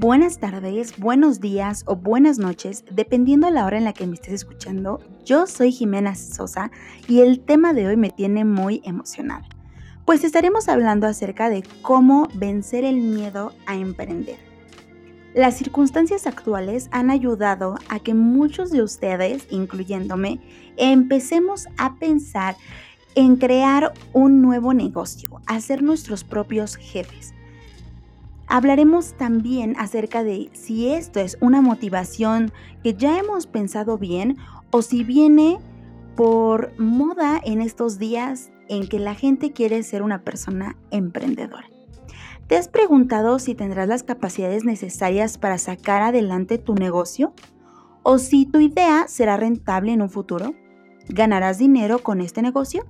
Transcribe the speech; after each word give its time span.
buenas 0.00 0.38
tardes, 0.38 0.98
buenos 0.98 1.40
días 1.42 1.84
o 1.86 1.94
buenas 1.94 2.38
noches, 2.38 2.86
dependiendo 2.90 3.46
de 3.46 3.52
la 3.52 3.66
hora 3.66 3.76
en 3.76 3.84
la 3.84 3.92
que 3.92 4.06
me 4.06 4.14
estés 4.14 4.32
escuchando. 4.32 4.98
Yo 5.26 5.46
soy 5.46 5.72
Jimena 5.72 6.14
Sosa 6.14 6.70
y 7.06 7.20
el 7.20 7.40
tema 7.40 7.74
de 7.74 7.86
hoy 7.86 7.98
me 7.98 8.08
tiene 8.08 8.46
muy 8.46 8.80
emocionada, 8.86 9.46
pues 10.06 10.24
estaremos 10.24 10.70
hablando 10.70 11.06
acerca 11.06 11.50
de 11.50 11.62
cómo 11.82 12.28
vencer 12.32 12.84
el 12.84 12.96
miedo 12.96 13.52
a 13.66 13.76
emprender. 13.76 14.38
Las 15.34 15.58
circunstancias 15.58 16.26
actuales 16.26 16.88
han 16.92 17.10
ayudado 17.10 17.74
a 17.90 17.98
que 17.98 18.14
muchos 18.14 18.70
de 18.70 18.82
ustedes, 18.82 19.46
incluyéndome, 19.50 20.40
empecemos 20.78 21.66
a 21.76 21.96
pensar 21.96 22.56
en 23.16 23.36
crear 23.36 23.92
un 24.14 24.40
nuevo 24.40 24.72
negocio, 24.72 25.42
a 25.46 25.60
ser 25.60 25.82
nuestros 25.82 26.24
propios 26.24 26.76
jefes 26.76 27.34
Hablaremos 28.52 29.14
también 29.14 29.76
acerca 29.78 30.24
de 30.24 30.50
si 30.54 30.88
esto 30.88 31.20
es 31.20 31.38
una 31.40 31.60
motivación 31.60 32.50
que 32.82 32.94
ya 32.94 33.16
hemos 33.16 33.46
pensado 33.46 33.96
bien 33.96 34.38
o 34.72 34.82
si 34.82 35.04
viene 35.04 35.58
por 36.16 36.72
moda 36.76 37.40
en 37.44 37.62
estos 37.62 38.00
días 38.00 38.50
en 38.68 38.88
que 38.88 38.98
la 38.98 39.14
gente 39.14 39.52
quiere 39.52 39.84
ser 39.84 40.02
una 40.02 40.24
persona 40.24 40.76
emprendedora. 40.90 41.70
¿Te 42.48 42.56
has 42.56 42.66
preguntado 42.66 43.38
si 43.38 43.54
tendrás 43.54 43.86
las 43.86 44.02
capacidades 44.02 44.64
necesarias 44.64 45.38
para 45.38 45.56
sacar 45.56 46.02
adelante 46.02 46.58
tu 46.58 46.74
negocio? 46.74 47.32
¿O 48.02 48.18
si 48.18 48.46
tu 48.46 48.58
idea 48.58 49.06
será 49.06 49.36
rentable 49.36 49.92
en 49.92 50.02
un 50.02 50.10
futuro? 50.10 50.56
¿Ganarás 51.08 51.58
dinero 51.58 52.00
con 52.00 52.20
este 52.20 52.42
negocio? 52.42 52.84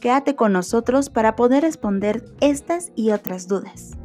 Quédate 0.00 0.34
con 0.34 0.52
nosotros 0.52 1.10
para 1.10 1.36
poder 1.36 1.62
responder 1.62 2.24
estas 2.40 2.90
y 2.96 3.12
otras 3.12 3.46
dudas. 3.46 3.96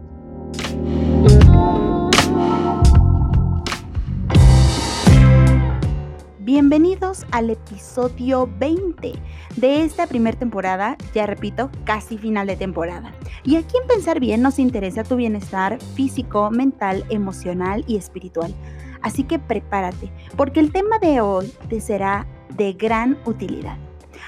Bienvenidos 6.72 7.25
al 7.31 7.49
episodio 7.49 8.49
20 8.59 9.13
de 9.55 9.83
esta 9.83 10.05
primera 10.08 10.38
temporada, 10.38 10.95
ya 11.13 11.25
repito, 11.25 11.69
casi 11.86 12.17
final 12.17 12.45
de 12.45 12.55
temporada. 12.55 13.11
Y 13.44 13.55
aquí 13.55 13.75
en 13.81 13.88
Pensar 13.88 14.19
Bien 14.19 14.41
nos 14.41 14.59
interesa 14.59 15.03
tu 15.03 15.16
bienestar 15.16 15.80
físico, 15.95 16.52
mental, 16.52 17.03
emocional 17.09 17.83
y 17.88 17.97
espiritual. 17.97 18.53
Así 19.02 19.23
que 19.23 19.39
prepárate, 19.39 20.11
porque 20.38 20.59
el 20.59 20.71
tema 20.71 20.99
de 20.99 21.21
hoy 21.21 21.52
te 21.67 21.81
será 21.81 22.27
de 22.55 22.73
gran 22.73 23.17
utilidad. 23.25 23.77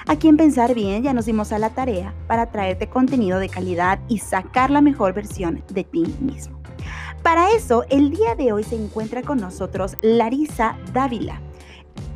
Aquí 0.08 0.28
en 0.28 0.38
Pensar 0.38 0.74
Bien 0.74 1.04
ya 1.04 1.14
nos 1.14 1.26
dimos 1.26 1.52
a 1.52 1.60
la 1.60 1.70
tarea 1.70 2.14
para 2.28 2.48
traerte 2.52 2.90
contenido 2.90 3.38
de 3.40 3.50
calidad 3.50 4.00
y 4.08 4.18
sacar 4.18 4.72
la 4.72 4.82
mejor 4.82 5.14
versión 5.14 5.64
de 5.72 5.84
ti 5.84 6.04
mismo. 6.20 6.63
Para 7.24 7.52
eso, 7.52 7.86
el 7.90 8.12
día 8.12 8.36
de 8.36 8.52
hoy 8.52 8.64
se 8.64 8.76
encuentra 8.76 9.24
con 9.24 9.40
nosotros 9.40 9.96
Larisa 10.02 10.78
Dávila 10.94 11.42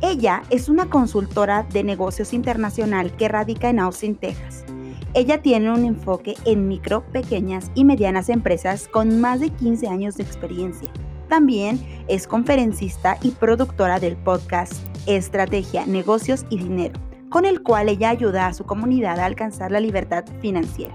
ella 0.00 0.44
es 0.50 0.68
una 0.68 0.88
consultora 0.88 1.64
de 1.64 1.82
negocios 1.82 2.32
internacional 2.32 3.10
que 3.16 3.26
radica 3.26 3.68
en 3.68 3.80
Austin, 3.80 4.14
Texas. 4.14 4.64
Ella 5.12 5.42
tiene 5.42 5.72
un 5.72 5.84
enfoque 5.84 6.36
en 6.44 6.68
micro, 6.68 7.04
pequeñas 7.10 7.72
y 7.74 7.84
medianas 7.84 8.28
empresas 8.28 8.86
con 8.86 9.20
más 9.20 9.40
de 9.40 9.50
15 9.50 9.88
años 9.88 10.16
de 10.16 10.22
experiencia. 10.22 10.90
También 11.28 11.84
es 12.06 12.28
conferencista 12.28 13.18
y 13.22 13.32
productora 13.32 13.98
del 13.98 14.16
podcast 14.16 14.72
Estrategia, 15.06 15.84
Negocios 15.84 16.46
y 16.48 16.58
Dinero, 16.58 16.94
con 17.28 17.44
el 17.44 17.62
cual 17.62 17.88
ella 17.88 18.10
ayuda 18.10 18.46
a 18.46 18.54
su 18.54 18.64
comunidad 18.64 19.18
a 19.18 19.24
alcanzar 19.24 19.72
la 19.72 19.80
libertad 19.80 20.24
financiera. 20.40 20.94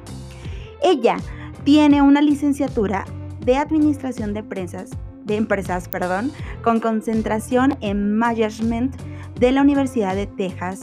Ella 0.82 1.18
tiene 1.66 2.02
una 2.02 2.22
licenciatura 2.22 3.04
de 3.46 3.58
Administración 3.58 4.34
de 4.34 4.40
Empresas 4.40 4.92
de 5.26 5.36
empresas, 5.36 5.88
perdón, 5.88 6.32
con 6.64 6.80
concentración 6.80 7.78
en 7.82 8.16
management 8.16 8.96
de 9.40 9.52
la 9.52 9.62
Universidad 9.62 10.16
de 10.16 10.28
Texas 10.28 10.82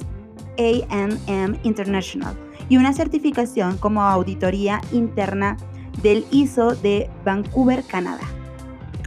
AM 0.59 1.59
International 1.63 2.35
y 2.69 2.77
una 2.77 2.93
certificación 2.93 3.77
como 3.79 4.03
auditoría 4.03 4.81
interna 4.93 5.57
del 6.03 6.25
ISO 6.31 6.75
de 6.75 7.11
Vancouver, 7.25 7.85
Canadá. 7.85 8.25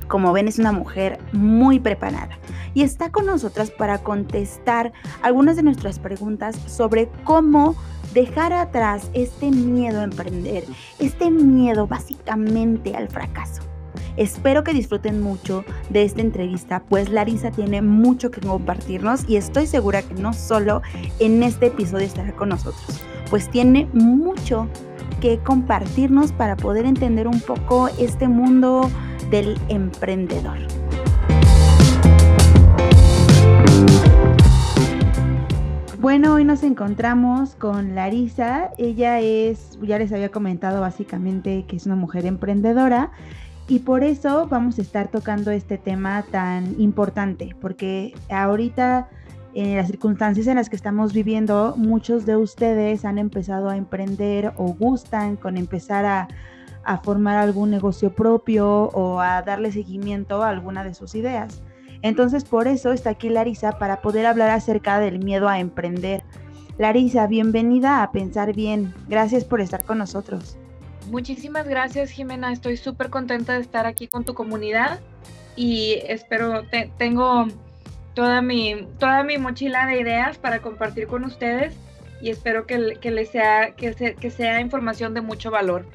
Como 0.08 0.34
ven, 0.34 0.48
es 0.48 0.60
una 0.60 0.72
mujer 0.72 1.20
muy 1.32 1.80
preparada 1.80 2.38
y 2.74 2.82
está 2.82 3.12
con 3.12 3.26
nosotras 3.26 3.72
para 3.72 4.00
contestar 4.00 4.92
algunas 5.22 5.56
de 5.56 5.64
nuestras 5.64 6.00
preguntas 6.00 6.56
sobre 6.68 7.10
cómo 7.24 7.76
dejar 8.14 8.54
atrás 8.54 9.10
este 9.14 9.50
miedo 9.50 10.02
a 10.02 10.04
emprender, 10.04 10.64
este 11.00 11.32
miedo 11.32 11.88
básicamente 11.88 12.96
al 12.96 13.10
fracaso. 13.10 13.64
Espero 14.16 14.64
que 14.64 14.74
disfruten 14.74 15.22
mucho 15.22 15.66
de 15.90 16.04
esta 16.04 16.22
entrevista, 16.22 16.84
pues 16.88 17.10
Larisa 17.10 17.50
tiene 17.50 17.82
mucho 17.82 18.30
que 18.30 18.42
compartirnos 18.42 19.28
y 19.28 19.38
estoy 19.38 19.66
segura 19.66 20.04
que 20.04 20.14
no 20.14 20.34
solo 20.34 20.84
en 21.20 21.42
este 21.42 21.68
episodio 21.68 22.06
estará 22.06 22.32
con 22.34 22.50
nosotros, 22.50 23.02
pues 23.32 23.50
tiene 23.50 23.88
mucho 23.94 24.68
que 25.20 25.40
compartirnos 25.40 26.32
para 26.32 26.56
poder 26.56 26.86
entender 26.86 27.28
un 27.28 27.40
poco 27.40 27.88
este 27.98 28.28
mundo 28.28 28.90
del 29.32 29.58
emprendedor. 29.70 30.60
Bueno, 36.04 36.34
hoy 36.34 36.44
nos 36.44 36.64
encontramos 36.64 37.56
con 37.56 37.96
Larisa. 37.96 38.72
Ella 38.78 39.22
es, 39.22 39.80
ya 39.82 39.98
les 39.98 40.12
había 40.12 40.28
comentado 40.28 40.82
básicamente 40.82 41.64
que 41.66 41.78
es 41.78 41.86
una 41.86 41.96
mujer 41.96 42.26
emprendedora 42.26 43.12
y 43.70 43.80
por 43.80 44.04
eso 44.04 44.46
vamos 44.48 44.78
a 44.78 44.82
estar 44.82 45.08
tocando 45.08 45.50
este 45.50 45.78
tema 45.78 46.26
tan 46.30 46.76
importante, 46.78 47.56
porque 47.62 48.14
ahorita 48.30 49.08
en 49.54 49.78
las 49.78 49.88
circunstancias 49.88 50.48
en 50.48 50.58
las 50.58 50.70
que 50.70 50.76
estamos 50.76 51.14
viviendo, 51.14 51.76
muchos 51.78 52.26
de 52.26 52.36
ustedes 52.36 53.06
han 53.06 53.18
empezado 53.18 53.70
a 53.70 53.78
emprender 53.78 54.52
o 54.58 54.74
gustan 54.74 55.38
con 55.38 55.56
empezar 55.56 56.04
a, 56.04 56.28
a 56.84 56.98
formar 56.98 57.38
algún 57.38 57.72
negocio 57.72 58.14
propio 58.14 58.90
o 58.90 59.22
a 59.22 59.42
darle 59.42 59.72
seguimiento 59.72 60.44
a 60.44 60.50
alguna 60.50 60.84
de 60.84 60.96
sus 60.96 61.16
ideas. 61.16 61.64
Entonces 62.04 62.44
por 62.44 62.68
eso 62.68 62.92
está 62.92 63.12
aquí 63.12 63.30
Larisa 63.30 63.80
para 63.80 64.02
poder 64.02 64.26
hablar 64.28 64.50
acerca 64.52 65.00
del 65.00 65.20
miedo 65.20 65.50
a 65.50 65.60
emprender. 65.60 66.22
Larisa, 66.78 67.26
bienvenida 67.28 68.04
a 68.04 68.12
Pensar 68.12 68.54
Bien. 68.54 68.94
Gracias 69.08 69.46
por 69.46 69.62
estar 69.62 69.84
con 69.84 69.98
nosotros. 69.98 70.58
Muchísimas 71.10 71.68
gracias, 71.68 72.12
Jimena. 72.12 72.52
Estoy 72.52 72.78
súper 72.78 73.10
contenta 73.10 73.54
de 73.54 73.62
estar 73.62 73.86
aquí 73.86 74.08
con 74.08 74.26
tu 74.26 74.34
comunidad 74.34 75.00
y 75.56 76.00
espero, 76.08 76.64
tengo 76.98 77.48
toda 78.14 78.42
mi, 78.42 78.88
toda 79.00 79.24
mi 79.24 79.38
mochila 79.38 79.86
de 79.86 80.00
ideas 80.02 80.38
para 80.38 80.62
compartir 80.62 81.08
con 81.08 81.24
ustedes 81.24 81.74
y 82.22 82.32
espero 82.32 82.66
que, 82.66 82.98
que 83.00 83.12
les 83.12 83.30
sea, 83.30 83.76
que, 83.76 83.94
que 83.94 84.30
sea 84.30 84.60
información 84.60 85.14
de 85.14 85.22
mucho 85.22 85.52
valor. 85.52 85.86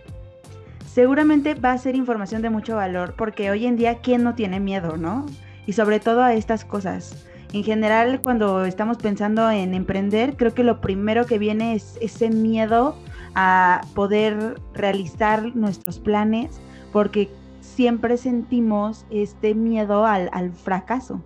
Seguramente 0.86 1.54
va 1.54 1.72
a 1.72 1.78
ser 1.78 1.96
información 1.96 2.40
de 2.40 2.48
mucho 2.48 2.76
valor 2.76 3.14
porque 3.16 3.50
hoy 3.50 3.66
en 3.66 3.76
día, 3.76 3.98
¿quién 3.98 4.22
no 4.22 4.34
tiene 4.34 4.58
miedo, 4.58 4.96
no? 4.96 5.26
Y 5.68 5.74
sobre 5.74 6.00
todo 6.00 6.22
a 6.22 6.32
estas 6.32 6.64
cosas. 6.64 7.26
En 7.52 7.62
general, 7.62 8.22
cuando 8.22 8.64
estamos 8.64 8.96
pensando 8.96 9.50
en 9.50 9.74
emprender, 9.74 10.34
creo 10.38 10.54
que 10.54 10.64
lo 10.64 10.80
primero 10.80 11.26
que 11.26 11.38
viene 11.38 11.74
es 11.74 11.98
ese 12.00 12.30
miedo 12.30 12.96
a 13.34 13.82
poder 13.94 14.58
realizar 14.72 15.54
nuestros 15.54 15.98
planes 15.98 16.58
porque 16.90 17.28
siempre 17.60 18.16
sentimos 18.16 19.04
este 19.10 19.54
miedo 19.54 20.06
al, 20.06 20.52
fracaso, 20.54 21.22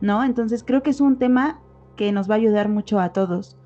¿no? 0.00 0.24
Entonces 0.24 0.64
creo 0.64 0.82
que 0.82 0.88
es 0.88 1.02
un 1.02 1.18
tema 1.18 1.60
que 1.94 2.12
nos 2.12 2.30
va 2.30 2.36
a 2.36 2.38
ayudar 2.38 2.70
mucho 2.70 2.98
a 2.98 3.12
todos. 3.12 3.58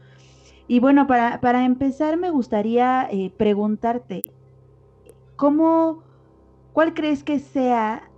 Y 0.66 0.80
bueno, 0.80 1.06
para, 1.06 1.64
empezar 1.64 2.16
me 2.16 2.30
gustaría 2.30 3.06
eh, 3.12 3.30
preguntarte, 3.36 4.22
¿cómo, 5.36 6.02
cuál 6.72 6.94
crees 6.94 7.22
que 7.22 7.38
sea 7.38 8.10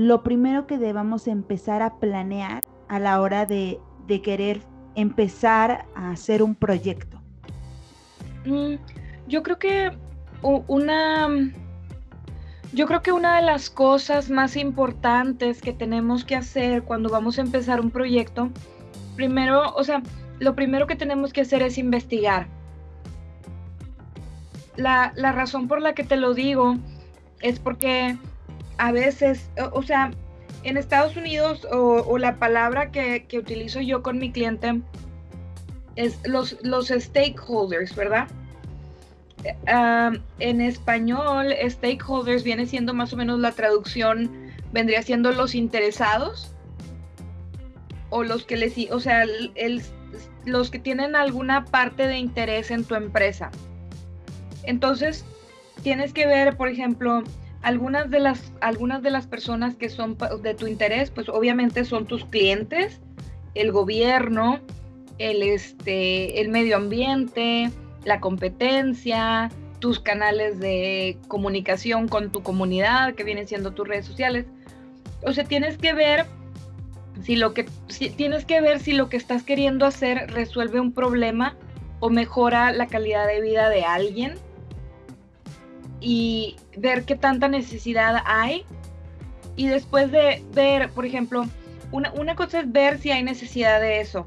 lo 0.00 0.22
primero 0.22 0.66
que 0.66 0.78
debamos 0.78 1.28
empezar 1.28 1.82
a 1.82 1.98
planear 1.98 2.62
a 2.88 2.98
la 2.98 3.20
hora 3.20 3.44
de, 3.44 3.78
de 4.06 4.22
querer 4.22 4.62
empezar 4.94 5.84
a 5.94 6.10
hacer 6.10 6.42
un 6.42 6.54
proyecto? 6.54 7.20
Mm, 8.46 8.76
yo 9.28 9.42
creo 9.42 9.58
que 9.58 9.90
una 10.42 11.28
yo 12.72 12.86
creo 12.86 13.02
que 13.02 13.12
una 13.12 13.36
de 13.36 13.42
las 13.42 13.68
cosas 13.68 14.30
más 14.30 14.56
importantes 14.56 15.60
que 15.60 15.74
tenemos 15.74 16.24
que 16.24 16.34
hacer 16.34 16.82
cuando 16.82 17.10
vamos 17.10 17.38
a 17.38 17.42
empezar 17.42 17.78
un 17.78 17.90
proyecto, 17.90 18.48
primero, 19.16 19.74
o 19.74 19.84
sea, 19.84 20.02
lo 20.38 20.54
primero 20.54 20.86
que 20.86 20.96
tenemos 20.96 21.34
que 21.34 21.42
hacer 21.42 21.60
es 21.60 21.76
investigar. 21.76 22.46
La, 24.76 25.12
razón 25.14 25.68
por 25.68 25.82
la 25.82 25.92
que 25.92 26.04
te 26.04 26.16
lo 26.16 26.32
digo 26.32 26.76
es 27.42 27.58
porque 27.58 28.16
a 28.80 28.92
veces, 28.92 29.50
o, 29.72 29.82
sea, 29.82 30.10
en 30.64 30.78
Estados 30.78 31.14
Unidos 31.14 31.66
o, 31.70 32.16
la 32.16 32.36
palabra 32.36 32.90
que, 32.90 33.26
utilizo 33.38 33.80
yo 33.80 34.02
con 34.02 34.18
mi 34.18 34.32
cliente 34.32 34.80
es 35.96 36.18
los, 36.24 36.56
los 36.62 36.88
stakeholders, 36.88 37.94
¿verdad? 37.94 38.26
en 40.38 40.60
español, 40.60 41.54
stakeholders 41.68 42.42
viene 42.42 42.66
siendo 42.66 42.92
más 42.92 43.12
o 43.14 43.16
menos 43.16 43.38
la 43.38 43.52
traducción 43.52 44.30
vendría 44.70 45.02
siendo 45.02 45.32
los 45.32 45.54
interesados 45.54 46.54
o 48.10 48.22
los 48.22 48.44
que 48.44 48.56
les, 48.56 48.74
o 48.90 49.00
sea, 49.00 49.24
los 50.44 50.70
que 50.70 50.78
tienen 50.78 51.16
alguna 51.16 51.64
parte 51.64 52.06
de 52.06 52.18
interés 52.18 52.70
en 52.70 52.84
tu 52.84 52.94
empresa. 52.94 53.50
Entonces, 54.62 55.24
tienes 55.82 56.12
que 56.12 56.26
ver, 56.26 56.56
por 56.56 56.68
ejemplo, 56.68 57.24
algunas 57.62 58.10
de 58.10 58.20
las 58.20 58.52
algunas 58.60 59.02
de 59.02 59.10
las 59.10 59.26
personas 59.26 59.76
que 59.76 59.88
son 59.88 60.16
de 60.42 60.54
tu 60.54 60.66
interés, 60.66 61.10
pues 61.10 61.28
obviamente 61.28 61.84
son 61.84 62.06
tus 62.06 62.24
clientes, 62.24 63.00
el 63.54 63.72
gobierno, 63.72 64.60
el 65.18 65.42
este 65.42 66.40
el 66.40 66.48
medio 66.48 66.76
ambiente, 66.76 67.70
la 68.04 68.20
competencia, 68.20 69.50
tus 69.78 70.00
canales 70.00 70.58
de 70.58 71.18
comunicación 71.28 72.08
con 72.08 72.32
tu 72.32 72.42
comunidad, 72.42 73.14
que 73.14 73.24
vienen 73.24 73.46
siendo 73.46 73.72
tus 73.72 73.86
redes 73.86 74.06
sociales. 74.06 74.46
O 75.22 75.32
sea, 75.32 75.44
tienes 75.44 75.76
que 75.76 75.92
ver 75.92 76.26
si 77.22 77.36
lo 77.36 77.52
que 77.52 77.66
tienes 78.16 78.46
que 78.46 78.62
ver 78.62 78.80
si 78.80 78.92
lo 78.92 79.10
que 79.10 79.18
estás 79.18 79.42
queriendo 79.42 79.84
hacer 79.84 80.30
resuelve 80.30 80.80
un 80.80 80.92
problema 80.92 81.56
o 81.98 82.08
mejora 82.08 82.72
la 82.72 82.86
calidad 82.86 83.26
de 83.26 83.42
vida 83.42 83.68
de 83.68 83.84
alguien 83.84 84.38
y 86.00 86.56
ver 86.76 87.04
qué 87.04 87.16
tanta 87.16 87.48
necesidad 87.48 88.22
hay. 88.24 88.64
Y 89.56 89.68
después 89.68 90.10
de 90.10 90.42
ver, 90.54 90.90
por 90.90 91.04
ejemplo, 91.04 91.46
una, 91.92 92.12
una 92.12 92.34
cosa 92.34 92.60
es 92.60 92.72
ver 92.72 92.98
si 92.98 93.10
hay 93.10 93.22
necesidad 93.22 93.80
de 93.80 94.00
eso. 94.00 94.26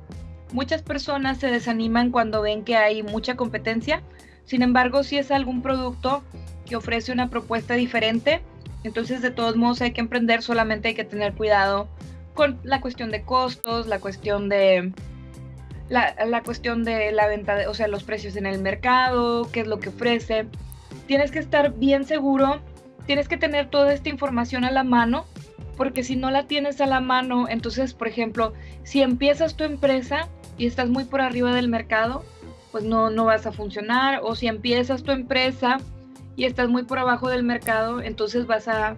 Muchas 0.51 0.83
personas 0.83 1.39
se 1.39 1.47
desaniman 1.47 2.11
cuando 2.11 2.41
ven 2.41 2.63
que 2.63 2.75
hay 2.75 3.01
mucha 3.01 3.35
competencia. 3.35 4.03
Sin 4.45 4.61
embargo, 4.61 5.03
si 5.03 5.17
es 5.17 5.31
algún 5.31 5.61
producto 5.61 6.23
que 6.65 6.75
ofrece 6.75 7.11
una 7.11 7.29
propuesta 7.29 7.73
diferente, 7.73 8.41
entonces 8.83 9.21
de 9.21 9.31
todos 9.31 9.55
modos 9.55 9.81
hay 9.81 9.91
que 9.91 10.01
emprender, 10.01 10.41
solamente 10.43 10.89
hay 10.89 10.93
que 10.93 11.05
tener 11.05 11.33
cuidado 11.33 11.87
con 12.33 12.59
la 12.63 12.81
cuestión 12.81 13.11
de 13.11 13.23
costos, 13.23 13.87
la 13.87 13.99
cuestión 13.99 14.49
de 14.49 14.91
la, 15.89 16.15
la 16.25 16.43
cuestión 16.43 16.83
de 16.83 17.11
la 17.11 17.27
venta, 17.27 17.55
de, 17.55 17.67
o 17.67 17.73
sea, 17.73 17.87
los 17.87 18.03
precios 18.03 18.35
en 18.35 18.45
el 18.45 18.61
mercado, 18.61 19.49
qué 19.51 19.61
es 19.61 19.67
lo 19.67 19.79
que 19.79 19.89
ofrece 19.89 20.47
tienes 21.07 21.31
que 21.31 21.39
estar 21.39 21.73
bien 21.73 22.05
seguro, 22.05 22.61
tienes 23.05 23.27
que 23.27 23.37
tener 23.37 23.69
toda 23.69 23.93
esta 23.93 24.09
información 24.09 24.63
a 24.63 24.71
la 24.71 24.83
mano, 24.83 25.25
porque 25.77 26.03
si 26.03 26.15
no 26.15 26.31
la 26.31 26.47
tienes 26.47 26.81
a 26.81 26.85
la 26.85 26.99
mano, 26.99 27.47
entonces, 27.49 27.93
por 27.93 28.07
ejemplo, 28.07 28.53
si 28.83 29.01
empiezas 29.01 29.55
tu 29.55 29.63
empresa 29.63 30.29
y 30.57 30.65
estás 30.65 30.89
muy 30.89 31.05
por 31.05 31.21
arriba 31.21 31.53
del 31.53 31.67
mercado, 31.67 32.23
pues 32.71 32.83
no, 32.83 33.09
no 33.09 33.25
vas 33.25 33.45
a 33.45 33.51
funcionar, 33.51 34.21
o 34.23 34.35
si 34.35 34.47
empiezas 34.47 35.03
tu 35.03 35.11
empresa 35.11 35.77
y 36.35 36.45
estás 36.45 36.69
muy 36.69 36.83
por 36.83 36.99
abajo 36.99 37.29
del 37.29 37.43
mercado, 37.43 38.01
entonces 38.01 38.47
vas 38.47 38.67
a 38.67 38.95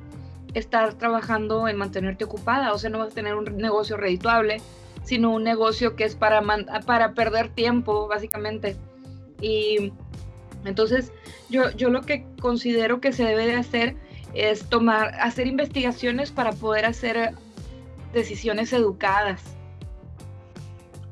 estar 0.54 0.94
trabajando 0.94 1.68
en 1.68 1.78
mantenerte 1.78 2.24
ocupada, 2.24 2.74
o 2.74 2.78
sea, 2.78 2.90
no 2.90 3.00
vas 3.00 3.12
a 3.12 3.16
tener 3.16 3.36
un 3.36 3.58
negocio 3.58 3.98
redituable, 3.98 4.62
sino 5.04 5.32
un 5.32 5.44
negocio 5.44 5.96
que 5.96 6.06
es 6.06 6.16
para, 6.16 6.42
para 6.86 7.14
perder 7.14 7.50
tiempo, 7.50 8.08
básicamente. 8.08 8.78
Y 9.42 9.92
entonces, 10.66 11.12
yo, 11.50 11.72
yo 11.72 11.90
lo 11.90 12.02
que 12.02 12.26
considero 12.42 13.02
que 13.02 13.14
se 13.14 13.24
debe 13.24 13.46
de 13.46 13.56
hacer 13.56 13.96
es 14.34 14.66
tomar, 14.66 15.16
hacer 15.22 15.48
investigaciones 15.48 16.32
para 16.32 16.52
poder 16.52 16.86
hacer 16.86 17.34
decisiones 18.14 18.74
educadas. 18.74 19.42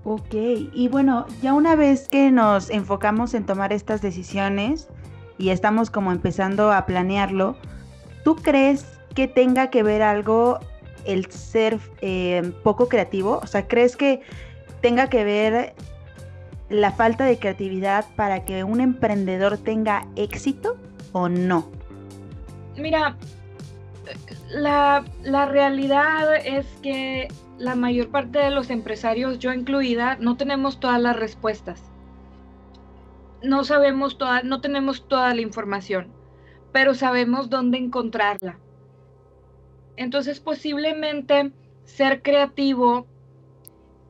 Ok, 0.06 0.34
y 0.74 0.90
bueno, 0.90 1.26
ya 1.42 1.54
una 1.54 1.76
vez 1.76 2.10
que 2.10 2.30
nos 2.30 2.70
enfocamos 2.70 3.34
en 3.34 3.46
tomar 3.46 3.72
estas 3.72 4.02
decisiones 4.02 4.90
y 5.38 5.50
estamos 5.50 5.90
como 5.90 6.12
empezando 6.12 6.74
a 6.74 6.86
planearlo, 6.86 7.56
¿tú 8.26 8.36
crees 8.36 8.86
que 9.16 9.28
tenga 9.30 9.70
que 9.70 9.82
ver 9.82 10.02
algo 10.02 10.60
el 11.06 11.32
ser 11.32 11.80
eh, 12.02 12.52
poco 12.64 12.90
creativo? 12.90 13.40
O 13.42 13.48
sea, 13.48 13.68
¿crees 13.68 13.96
que 13.96 14.22
tenga 14.82 15.10
que 15.10 15.24
ver 15.24 15.74
la 16.70 16.92
falta 16.92 17.26
de 17.26 17.38
creatividad 17.38 18.06
para 18.16 18.46
que 18.46 18.64
un 18.64 18.82
emprendedor 18.82 19.58
tenga 19.58 20.08
éxito 20.16 20.78
o 21.12 21.30
no? 21.30 21.70
Mira, 22.78 23.16
la, 24.50 25.04
realidad 25.46 26.36
es 26.36 26.66
que 26.82 27.28
la 27.58 27.76
mayor 27.76 28.10
parte 28.10 28.40
de 28.40 28.52
los 28.52 28.70
empresarios, 28.70 29.40
yo 29.40 29.54
incluida, 29.54 30.18
no 30.20 30.38
tenemos 30.38 30.80
todas 30.80 31.02
las 31.02 31.16
respuestas. 31.16 31.82
No 33.42 33.64
sabemos 33.64 34.18
toda, 34.18 34.42
no 34.44 34.62
tenemos 34.62 35.08
toda 35.08 35.34
la 35.34 35.42
información, 35.42 36.08
pero 36.72 36.94
sabemos 36.94 37.50
dónde 37.50 37.78
encontrarla. 37.78 38.58
Entonces, 39.96 40.40
posiblemente 40.40 41.52
ser 41.84 42.22
creativo 42.22 43.06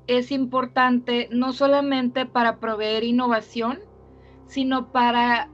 es 0.07 0.31
importante 0.31 1.29
no 1.31 1.53
solamente 1.53 2.25
para 2.25 2.57
proveer 2.57 3.03
innovación, 3.03 3.79
sino 4.47 4.91
para 4.91 5.49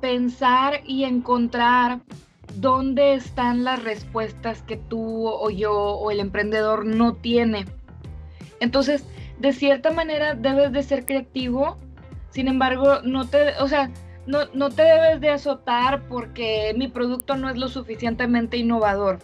pensar 0.00 0.80
y 0.84 1.04
encontrar 1.04 2.00
dónde 2.56 3.14
están 3.14 3.64
las 3.64 3.82
respuestas 3.82 4.62
que 4.62 4.76
tú 4.76 5.26
o 5.26 5.48
yo 5.50 5.72
o 5.72 6.10
el 6.10 6.20
emprendedor 6.20 6.84
no 6.84 7.14
tiene. 7.14 7.66
Entonces, 8.60 9.06
de 9.38 9.52
cierta 9.52 9.90
manera 9.90 10.34
debes 10.34 10.72
de 10.72 10.82
ser 10.82 11.06
creativo, 11.06 11.78
sin 12.30 12.48
embargo, 12.48 13.00
no 13.02 13.28
te, 13.28 13.56
o 13.60 13.68
sea, 13.68 13.90
no, 14.26 14.46
no 14.54 14.70
te 14.70 14.82
debes 14.82 15.20
de 15.20 15.30
azotar 15.30 16.06
porque 16.08 16.74
mi 16.76 16.88
producto 16.88 17.36
no 17.36 17.48
es 17.48 17.56
lo 17.56 17.68
suficientemente 17.68 18.56
innovador 18.56 19.18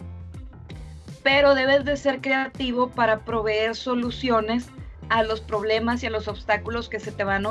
pero 1.23 1.55
debes 1.55 1.85
de 1.85 1.97
ser 1.97 2.21
creativo 2.21 2.89
para 2.89 3.19
proveer 3.25 3.75
soluciones 3.75 4.67
a 5.09 5.23
los 5.23 5.41
problemas 5.41 6.03
y 6.03 6.07
a 6.07 6.11
los 6.11 6.27
obstáculos 6.27 6.89
que 6.89 6.99
se 6.99 7.11
te 7.11 7.23
van 7.23 7.45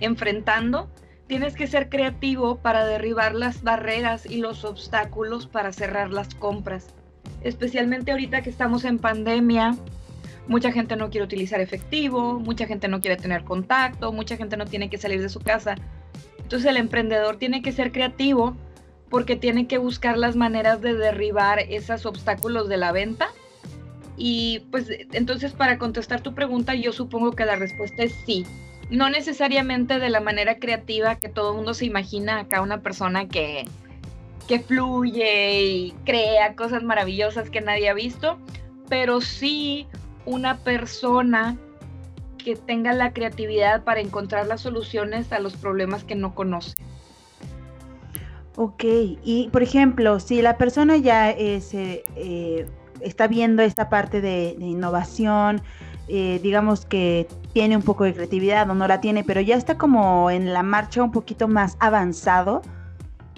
enfrentando. 0.00 0.90
Tienes 1.28 1.54
que 1.54 1.66
ser 1.66 1.88
creativo 1.88 2.56
para 2.56 2.84
derribar 2.84 3.34
las 3.34 3.62
barreras 3.62 4.26
y 4.26 4.38
los 4.38 4.64
obstáculos 4.64 5.46
para 5.46 5.72
cerrar 5.72 6.10
las 6.10 6.34
compras. 6.34 6.88
Especialmente 7.42 8.10
ahorita 8.10 8.42
que 8.42 8.50
estamos 8.50 8.84
en 8.84 8.98
pandemia, 8.98 9.76
mucha 10.48 10.72
gente 10.72 10.96
no 10.96 11.10
quiere 11.10 11.24
utilizar 11.24 11.60
efectivo, 11.60 12.38
mucha 12.38 12.66
gente 12.66 12.88
no 12.88 13.00
quiere 13.00 13.16
tener 13.16 13.44
contacto, 13.44 14.12
mucha 14.12 14.36
gente 14.36 14.56
no 14.56 14.66
tiene 14.66 14.90
que 14.90 14.98
salir 14.98 15.22
de 15.22 15.28
su 15.28 15.40
casa. 15.40 15.76
Entonces 16.38 16.68
el 16.68 16.76
emprendedor 16.76 17.36
tiene 17.36 17.62
que 17.62 17.72
ser 17.72 17.92
creativo 17.92 18.56
porque 19.12 19.36
tiene 19.36 19.66
que 19.66 19.76
buscar 19.76 20.16
las 20.16 20.36
maneras 20.36 20.80
de 20.80 20.94
derribar 20.94 21.58
esos 21.58 22.06
obstáculos 22.06 22.70
de 22.70 22.78
la 22.78 22.92
venta. 22.92 23.28
Y 24.16 24.60
pues 24.70 24.88
entonces 25.12 25.52
para 25.52 25.76
contestar 25.76 26.22
tu 26.22 26.34
pregunta 26.34 26.74
yo 26.74 26.94
supongo 26.94 27.32
que 27.32 27.44
la 27.44 27.56
respuesta 27.56 28.04
es 28.04 28.14
sí. 28.24 28.46
No 28.88 29.10
necesariamente 29.10 29.98
de 29.98 30.08
la 30.08 30.20
manera 30.20 30.56
creativa 30.56 31.16
que 31.16 31.28
todo 31.28 31.52
mundo 31.52 31.74
se 31.74 31.84
imagina 31.84 32.40
acá 32.40 32.62
una 32.62 32.80
persona 32.80 33.28
que, 33.28 33.66
que 34.48 34.60
fluye 34.60 35.60
y 35.62 35.94
crea 36.06 36.56
cosas 36.56 36.82
maravillosas 36.82 37.50
que 37.50 37.60
nadie 37.60 37.90
ha 37.90 37.94
visto, 37.94 38.38
pero 38.88 39.20
sí 39.20 39.86
una 40.24 40.56
persona 40.60 41.58
que 42.38 42.56
tenga 42.56 42.94
la 42.94 43.12
creatividad 43.12 43.84
para 43.84 44.00
encontrar 44.00 44.46
las 44.46 44.62
soluciones 44.62 45.32
a 45.32 45.38
los 45.38 45.54
problemas 45.54 46.02
que 46.02 46.14
no 46.14 46.34
conoce. 46.34 46.72
Ok, 48.56 48.84
y 48.84 49.48
por 49.50 49.62
ejemplo, 49.62 50.20
si 50.20 50.42
la 50.42 50.58
persona 50.58 50.98
ya 50.98 51.30
es, 51.30 51.72
eh, 51.72 52.04
eh, 52.16 52.68
está 53.00 53.26
viendo 53.26 53.62
esta 53.62 53.88
parte 53.88 54.20
de, 54.20 54.56
innovación, 54.60 55.62
eh, 56.08 56.38
digamos 56.42 56.84
que 56.84 57.26
tiene 57.54 57.76
un 57.76 57.82
poco 57.82 58.04
de 58.04 58.12
creatividad 58.12 58.68
o 58.68 58.74
no 58.74 58.86
la 58.86 59.00
tiene, 59.00 59.24
pero 59.24 59.40
ya 59.40 59.56
está 59.56 59.78
como 59.78 60.30
en 60.30 60.52
la 60.52 60.62
marcha 60.62 61.02
un 61.02 61.12
poquito 61.12 61.48
más 61.48 61.78
avanzado, 61.80 62.60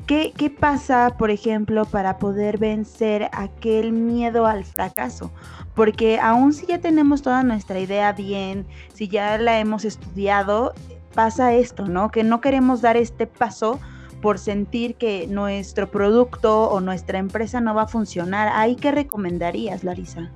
¿qué, 0.07 0.33
qué 0.37 0.51
pasa, 0.51 1.15
por 1.17 1.31
ejemplo, 1.31 1.85
para 1.85 2.19
poder 2.19 2.59
vencer 2.59 3.31
aquel 3.33 3.93
miedo 3.93 4.47
al 4.47 4.65
fracaso? 4.65 5.31
Porque 5.75 6.19
aún 6.19 6.53
si 6.53 6.67
ya 6.67 6.81
tenemos 6.81 7.23
toda 7.23 7.45
nuestra 7.45 7.79
idea 7.79 8.13
bien, 8.13 8.67
si 8.93 9.07
ya 9.07 9.39
la 9.39 9.61
hemos 9.61 9.85
estudiado, 9.85 10.75
pasa 11.15 11.55
esto, 11.55 11.87
¿no? 11.87 12.11
Que 12.11 12.25
no 12.25 12.41
queremos 12.41 12.81
dar 12.83 12.97
este 12.97 13.29
paso 13.29 13.79
por 14.25 14.39
sentir 14.39 14.95
que 14.95 15.27
nuestro 15.27 15.91
producto 15.91 16.71
o 16.71 16.81
nuestra 16.81 17.19
empresa 17.19 17.61
no 17.61 17.75
va 17.75 17.83
a 17.83 17.89
funcionar. 17.89 18.49
¿Ahí 18.55 18.75
qué 18.75 18.91
recomendarías, 18.91 19.85
Larisa? 19.85 20.31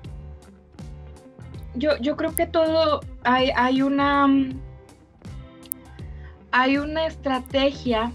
Yo, 1.75 1.97
yo 1.97 2.15
creo 2.15 2.35
que 2.35 2.45
todo, 2.45 3.01
hay, 3.25 3.51
hay 3.57 3.81
una, 3.81 4.29
hay 6.51 6.77
una 6.77 7.07
estrategia 7.07 8.13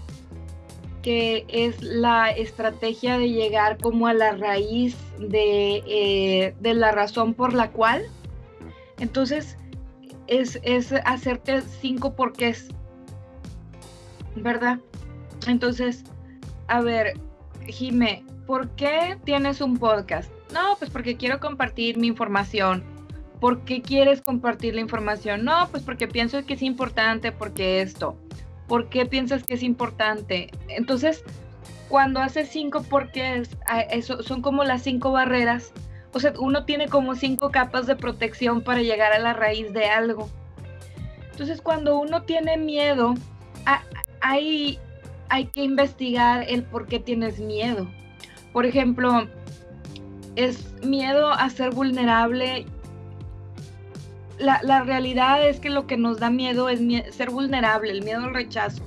que 1.02 1.44
es 1.48 1.82
la 1.82 2.30
estrategia 2.30 3.18
de 3.18 3.30
llegar 3.30 3.76
como 3.78 4.06
a 4.06 4.14
la 4.14 4.30
raíz 4.30 4.96
de, 5.18 5.82
eh, 5.88 6.54
de 6.60 6.74
la 6.74 6.92
razón 6.92 7.34
por 7.34 7.52
la 7.52 7.72
cual. 7.72 8.04
Entonces, 9.00 9.58
es, 10.28 10.60
es 10.62 10.92
hacerte 11.04 11.62
cinco 11.62 12.14
porqués, 12.14 12.68
¿verdad? 14.36 14.78
Entonces, 15.46 16.04
a 16.68 16.80
ver, 16.80 17.14
Jime, 17.66 18.24
¿por 18.46 18.68
qué 18.70 19.18
tienes 19.24 19.60
un 19.60 19.76
podcast? 19.76 20.30
No, 20.52 20.76
pues 20.78 20.90
porque 20.90 21.16
quiero 21.16 21.40
compartir 21.40 21.96
mi 21.98 22.06
información. 22.06 22.82
¿Por 23.40 23.60
qué 23.64 23.82
quieres 23.82 24.22
compartir 24.22 24.74
la 24.74 24.80
información? 24.80 25.44
No, 25.44 25.68
pues 25.70 25.82
porque 25.82 26.08
pienso 26.08 26.44
que 26.44 26.54
es 26.54 26.62
importante, 26.62 27.32
porque 27.32 27.82
esto. 27.82 28.16
¿Por 28.68 28.88
qué 28.88 29.04
piensas 29.04 29.44
que 29.44 29.54
es 29.54 29.62
importante? 29.62 30.50
Entonces, 30.68 31.22
cuando 31.88 32.20
haces 32.20 32.48
cinco 32.48 32.82
porque 32.88 33.42
eso 33.90 34.22
son 34.22 34.40
como 34.40 34.64
las 34.64 34.82
cinco 34.82 35.12
barreras. 35.12 35.72
O 36.12 36.20
sea, 36.20 36.32
uno 36.38 36.64
tiene 36.64 36.88
como 36.88 37.14
cinco 37.16 37.50
capas 37.50 37.86
de 37.86 37.96
protección 37.96 38.62
para 38.62 38.80
llegar 38.80 39.12
a 39.12 39.18
la 39.18 39.32
raíz 39.32 39.72
de 39.72 39.86
algo. 39.86 40.30
Entonces, 41.32 41.60
cuando 41.60 41.98
uno 41.98 42.22
tiene 42.22 42.56
miedo, 42.56 43.14
hay, 44.20 44.78
hay 45.34 45.46
que 45.46 45.64
investigar 45.64 46.44
el 46.48 46.62
por 46.62 46.86
qué 46.86 47.00
tienes 47.00 47.40
miedo. 47.40 47.88
Por 48.52 48.66
ejemplo, 48.66 49.28
es 50.36 50.80
miedo 50.84 51.28
a 51.28 51.50
ser 51.50 51.72
vulnerable. 51.72 52.66
La, 54.38 54.84
realidad 54.84 55.44
es 55.48 55.58
que 55.58 55.70
lo 55.70 55.88
que 55.88 55.96
nos 55.96 56.20
da 56.20 56.30
miedo 56.30 56.68
es 56.68 56.80
ser 57.12 57.30
vulnerable, 57.30 57.90
el 57.90 58.04
miedo 58.04 58.22
al 58.22 58.32
rechazo. 58.32 58.84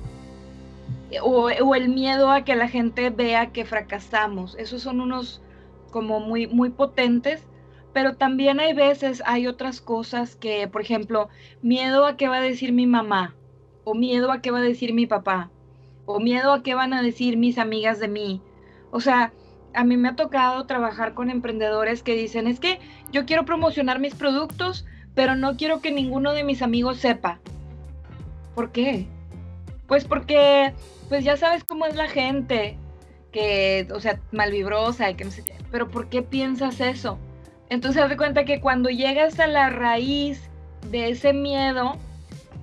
O, 1.22 1.50
o, 1.50 1.74
el 1.74 1.90
miedo 1.90 2.30
a 2.30 2.44
que 2.44 2.56
la 2.56 2.68
gente 2.68 3.10
vea 3.10 3.52
que 3.52 3.66
fracasamos. 3.66 4.56
Esos 4.58 4.80
son 4.80 5.02
unos 5.02 5.42
como 5.90 6.18
muy, 6.18 6.46
muy 6.46 6.70
potentes, 6.70 7.42
pero 7.92 8.16
también 8.16 8.58
hay 8.58 8.72
veces, 8.72 9.22
hay 9.26 9.46
otras 9.46 9.82
cosas 9.82 10.34
que, 10.34 10.66
por 10.66 10.80
ejemplo, 10.80 11.28
miedo 11.60 12.06
a 12.06 12.16
qué 12.16 12.26
va 12.26 12.36
a 12.38 12.40
decir 12.40 12.72
mi 12.72 12.86
mamá, 12.86 13.36
o 13.84 13.94
miedo 13.94 14.32
a 14.32 14.40
qué 14.40 14.50
va 14.50 14.60
a 14.60 14.62
decir 14.62 14.94
mi 14.94 15.06
papá, 15.06 15.50
o 16.08 16.20
miedo 16.20 16.54
a 16.54 16.62
qué 16.62 16.74
van 16.74 16.94
a 16.94 17.02
decir 17.02 17.36
mis 17.36 17.58
amigas 17.58 18.00
de 18.00 18.08
mí. 18.08 18.40
O 18.90 18.98
sea, 18.98 19.34
a 19.74 19.84
mí 19.84 19.98
me 19.98 20.08
ha 20.08 20.16
tocado 20.16 20.64
trabajar 20.64 21.12
con 21.12 21.28
emprendedores 21.28 22.02
que 22.02 22.14
dicen, 22.14 22.46
es 22.46 22.58
que 22.58 22.80
yo 23.12 23.26
quiero 23.26 23.44
promocionar 23.44 24.00
mis 24.00 24.14
productos, 24.14 24.86
pero 25.14 25.36
no 25.36 25.58
quiero 25.58 25.82
que 25.82 25.92
ninguno 25.92 26.32
de 26.32 26.44
mis 26.44 26.62
amigos 26.62 26.96
sepa. 26.96 27.40
¿Por 28.54 28.72
qué? 28.72 29.06
Pues 29.86 30.06
porque, 30.06 30.72
pues 31.10 31.24
ya 31.24 31.36
sabes 31.36 31.62
cómo 31.62 31.84
es 31.84 31.94
la 31.94 32.08
gente, 32.08 32.78
que, 33.30 33.86
o 33.94 34.00
sea, 34.00 34.18
malvibrosa 34.32 35.10
y 35.10 35.14
que 35.14 35.26
no 35.26 35.30
sé 35.30 35.44
qué, 35.44 35.56
pero 35.70 35.88
¿por 35.90 36.08
qué 36.08 36.22
piensas 36.22 36.80
eso? 36.80 37.18
Entonces 37.68 38.02
haz 38.02 38.08
de 38.08 38.16
cuenta 38.16 38.46
que 38.46 38.62
cuando 38.62 38.88
llegas 38.88 39.38
a 39.40 39.46
la 39.46 39.68
raíz 39.68 40.48
de 40.90 41.10
ese 41.10 41.34
miedo, 41.34 41.98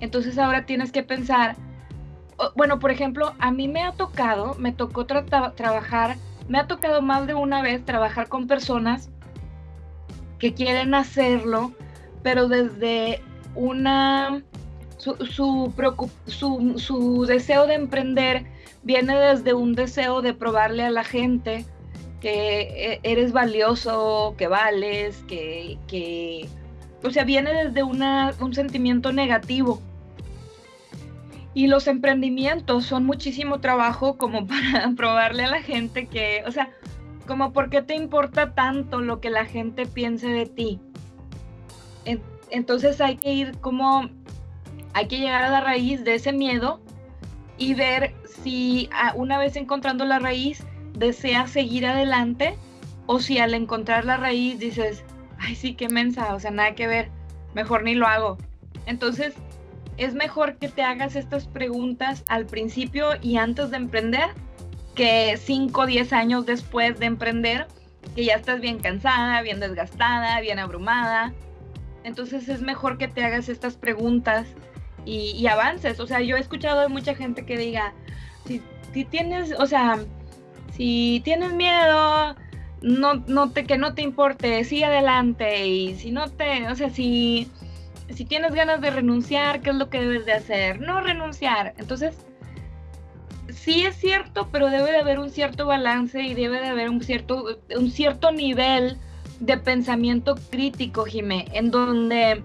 entonces 0.00 0.36
ahora 0.36 0.66
tienes 0.66 0.90
que 0.90 1.04
pensar, 1.04 1.56
bueno, 2.54 2.78
por 2.78 2.90
ejemplo, 2.90 3.34
a 3.38 3.50
mí 3.50 3.68
me 3.68 3.82
ha 3.82 3.92
tocado, 3.92 4.54
me 4.58 4.72
tocó 4.72 5.06
trabajar 5.06 6.16
me 6.48 6.58
ha 6.58 6.66
tocado 6.66 7.02
más 7.02 7.26
de 7.26 7.34
una 7.34 7.62
vez 7.62 7.84
trabajar 7.84 8.28
con 8.28 8.46
personas 8.46 9.10
que 10.38 10.54
quieren 10.54 10.94
hacerlo, 10.94 11.72
pero 12.22 12.48
desde 12.48 13.22
una... 13.54 14.42
Su, 14.98 15.14
su, 15.26 15.72
su, 16.26 17.26
deseo 17.26 17.66
de 17.66 17.74
emprender 17.74 18.46
viene 18.82 19.14
desde 19.14 19.52
un 19.52 19.74
deseo 19.74 20.22
de 20.22 20.32
probarle 20.32 20.84
a 20.84 20.90
la 20.90 21.04
gente 21.04 21.64
que 22.20 22.62
e, 22.62 23.00
eres 23.02 23.32
valioso, 23.32 24.34
que 24.36 24.48
vales, 24.48 25.22
que, 25.28 25.78
que 25.86 26.48
o 27.04 27.10
sea, 27.10 27.24
viene 27.24 27.52
desde 27.52 27.82
una, 27.82 28.34
un 28.40 28.54
sentimiento 28.54 29.12
negativo. 29.12 29.80
Y 31.56 31.68
los 31.68 31.86
emprendimientos 31.86 32.84
son 32.84 33.06
muchísimo 33.06 33.60
trabajo 33.60 34.18
como 34.18 34.46
para 34.46 34.90
probarle 34.94 35.46
a 35.46 35.48
la 35.48 35.62
gente 35.62 36.06
que, 36.06 36.42
o 36.46 36.52
sea, 36.52 36.68
como 37.26 37.54
por 37.54 37.70
qué 37.70 37.80
te 37.80 37.94
importa 37.94 38.54
tanto 38.54 39.00
lo 39.00 39.22
que 39.22 39.30
la 39.30 39.46
gente 39.46 39.86
piense 39.86 40.28
de 40.28 40.44
ti. 40.44 40.80
Entonces 42.50 43.00
hay 43.00 43.16
que 43.16 43.32
ir 43.32 43.58
como, 43.58 44.10
hay 44.92 45.08
que 45.08 45.18
llegar 45.18 45.44
a 45.44 45.48
la 45.48 45.62
raíz 45.62 46.04
de 46.04 46.16
ese 46.16 46.30
miedo 46.30 46.78
y 47.56 47.72
ver 47.72 48.12
si 48.42 48.90
una 49.14 49.38
vez 49.38 49.56
encontrando 49.56 50.04
la 50.04 50.18
raíz 50.18 50.62
deseas 50.92 51.50
seguir 51.50 51.86
adelante 51.86 52.58
o 53.06 53.18
si 53.18 53.38
al 53.38 53.54
encontrar 53.54 54.04
la 54.04 54.18
raíz 54.18 54.58
dices, 54.58 55.04
ay 55.38 55.54
sí, 55.54 55.72
qué 55.72 55.88
mensa, 55.88 56.34
o 56.34 56.38
sea, 56.38 56.50
nada 56.50 56.74
que 56.74 56.86
ver, 56.86 57.10
mejor 57.54 57.82
ni 57.82 57.94
lo 57.94 58.06
hago. 58.06 58.36
Entonces 58.84 59.34
es 59.96 60.14
mejor 60.14 60.56
que 60.58 60.68
te 60.68 60.82
hagas 60.82 61.16
estas 61.16 61.46
preguntas 61.46 62.24
al 62.28 62.46
principio 62.46 63.10
y 63.22 63.36
antes 63.36 63.70
de 63.70 63.78
emprender 63.78 64.28
que 64.94 65.36
5 65.36 65.80
o 65.80 65.86
10 65.86 66.12
años 66.12 66.46
después 66.46 66.98
de 66.98 67.06
emprender, 67.06 67.66
que 68.14 68.24
ya 68.24 68.34
estás 68.34 68.60
bien 68.60 68.78
cansada, 68.78 69.42
bien 69.42 69.60
desgastada, 69.60 70.40
bien 70.40 70.58
abrumada. 70.58 71.32
Entonces 72.04 72.48
es 72.48 72.62
mejor 72.62 72.98
que 72.98 73.08
te 73.08 73.24
hagas 73.24 73.48
estas 73.48 73.76
preguntas 73.76 74.46
y, 75.04 75.46
avances. 75.46 76.00
O 76.00 76.06
sea, 76.06 76.20
yo 76.20 76.36
he 76.36 76.40
escuchado 76.40 76.80
de 76.80 76.88
mucha 76.88 77.14
gente 77.14 77.44
que 77.44 77.56
diga, 77.56 77.92
si, 78.46 79.04
tienes, 79.04 79.52
o 79.58 79.66
sea, 79.66 79.98
si 80.72 81.20
tienes 81.24 81.52
miedo, 81.52 82.34
no, 82.80 83.14
no 83.26 83.50
te, 83.50 83.64
que 83.64 83.78
no 83.78 83.94
te 83.94 84.02
importe, 84.02 84.64
sigue 84.64 84.86
adelante. 84.86 85.66
Y 85.66 85.94
si 85.94 86.10
no 86.10 86.28
te, 86.30 86.68
o 86.68 86.74
sea, 86.74 86.90
si 86.90 87.50
si 88.14 88.24
tienes 88.24 88.54
ganas 88.54 88.80
de 88.80 88.90
renunciar, 88.90 89.60
¿qué 89.60 89.70
es 89.70 89.76
lo 89.76 89.90
que 89.90 90.00
debes 90.00 90.26
de 90.26 90.32
hacer? 90.32 90.80
No 90.80 91.00
renunciar. 91.00 91.74
Entonces, 91.78 92.16
sí 93.52 93.84
es 93.84 93.96
cierto, 93.96 94.48
pero 94.52 94.70
debe 94.70 94.92
de 94.92 94.98
haber 94.98 95.18
un 95.18 95.30
cierto 95.30 95.66
balance 95.66 96.22
y 96.22 96.34
debe 96.34 96.60
de 96.60 96.68
haber 96.68 96.90
un 96.90 97.02
cierto, 97.02 97.58
un 97.76 97.90
cierto 97.90 98.30
nivel 98.32 98.98
de 99.40 99.58
pensamiento 99.58 100.36
crítico, 100.50 101.04
Jimé, 101.04 101.46
en 101.52 101.70
donde 101.70 102.42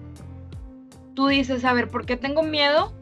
tú 1.14 1.28
dices, 1.28 1.64
a 1.64 1.72
ver, 1.72 1.88
¿por 1.88 2.06
qué 2.06 2.16
tengo 2.16 2.42
miedo? 2.42 2.92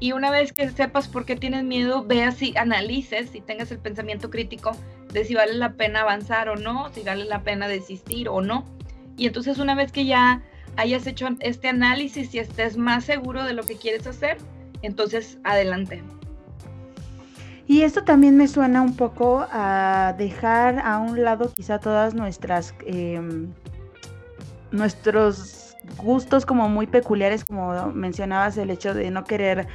Y 0.00 0.12
una 0.12 0.30
vez 0.30 0.52
que 0.52 0.68
sepas 0.68 1.06
por 1.06 1.24
qué 1.24 1.36
tienes 1.36 1.62
miedo, 1.62 2.04
veas 2.04 2.42
y 2.42 2.56
analices 2.56 3.34
y 3.34 3.40
tengas 3.40 3.70
el 3.70 3.78
pensamiento 3.78 4.30
crítico 4.30 4.72
de 5.12 5.24
si 5.24 5.34
vale 5.34 5.54
la 5.54 5.74
pena 5.74 6.00
avanzar 6.00 6.48
o 6.48 6.56
no, 6.56 6.90
si 6.92 7.02
vale 7.02 7.24
la 7.24 7.42
pena 7.42 7.68
desistir 7.68 8.28
o 8.28 8.40
no. 8.40 8.64
Y 9.16 9.26
entonces 9.26 9.58
una 9.58 9.76
vez 9.76 9.92
que 9.92 10.04
ya 10.04 10.42
hayas 10.76 11.06
hecho 11.06 11.28
este 11.40 11.68
análisis 11.68 12.34
y 12.34 12.38
estés 12.38 12.76
más 12.76 13.04
seguro 13.04 13.44
de 13.44 13.54
lo 13.54 13.62
que 13.64 13.76
quieres 13.76 14.06
hacer, 14.06 14.38
entonces 14.82 15.38
adelante. 15.44 16.02
Y 17.66 17.82
esto 17.82 18.04
también 18.04 18.36
me 18.36 18.48
suena 18.48 18.82
un 18.82 18.96
poco 18.96 19.46
a 19.50 20.14
dejar 20.18 20.80
a 20.80 20.98
un 20.98 21.22
lado 21.22 21.52
quizá 21.54 21.78
todas 21.78 22.14
nuestras, 22.14 22.74
em, 22.86 23.52
nuestros 24.72 25.76
gustos 25.96 26.44
como 26.44 26.68
muy 26.68 26.86
peculiares, 26.86 27.44
como 27.44 27.92
mencionabas, 27.92 28.56
el 28.56 28.70
hecho 28.70 28.94
de 28.94 29.10
no 29.10 29.24
querer 29.24 29.68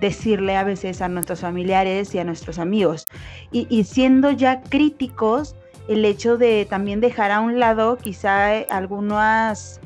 decirle 0.00 0.56
a 0.56 0.64
veces 0.64 1.00
a 1.00 1.08
nuestros 1.08 1.40
familiares 1.40 2.14
y 2.14 2.18
a 2.18 2.24
nuestros 2.24 2.58
amigos. 2.58 3.06
Y, 3.52 3.66
y 3.70 3.84
siendo 3.84 4.30
ya 4.30 4.62
críticos, 4.62 5.54
el 5.88 6.04
hecho 6.04 6.36
de 6.38 6.66
también 6.68 7.00
dejar 7.00 7.30
a 7.30 7.40
un 7.40 7.60
lado 7.60 7.98
quizá 7.98 8.58
algunas 8.70 9.80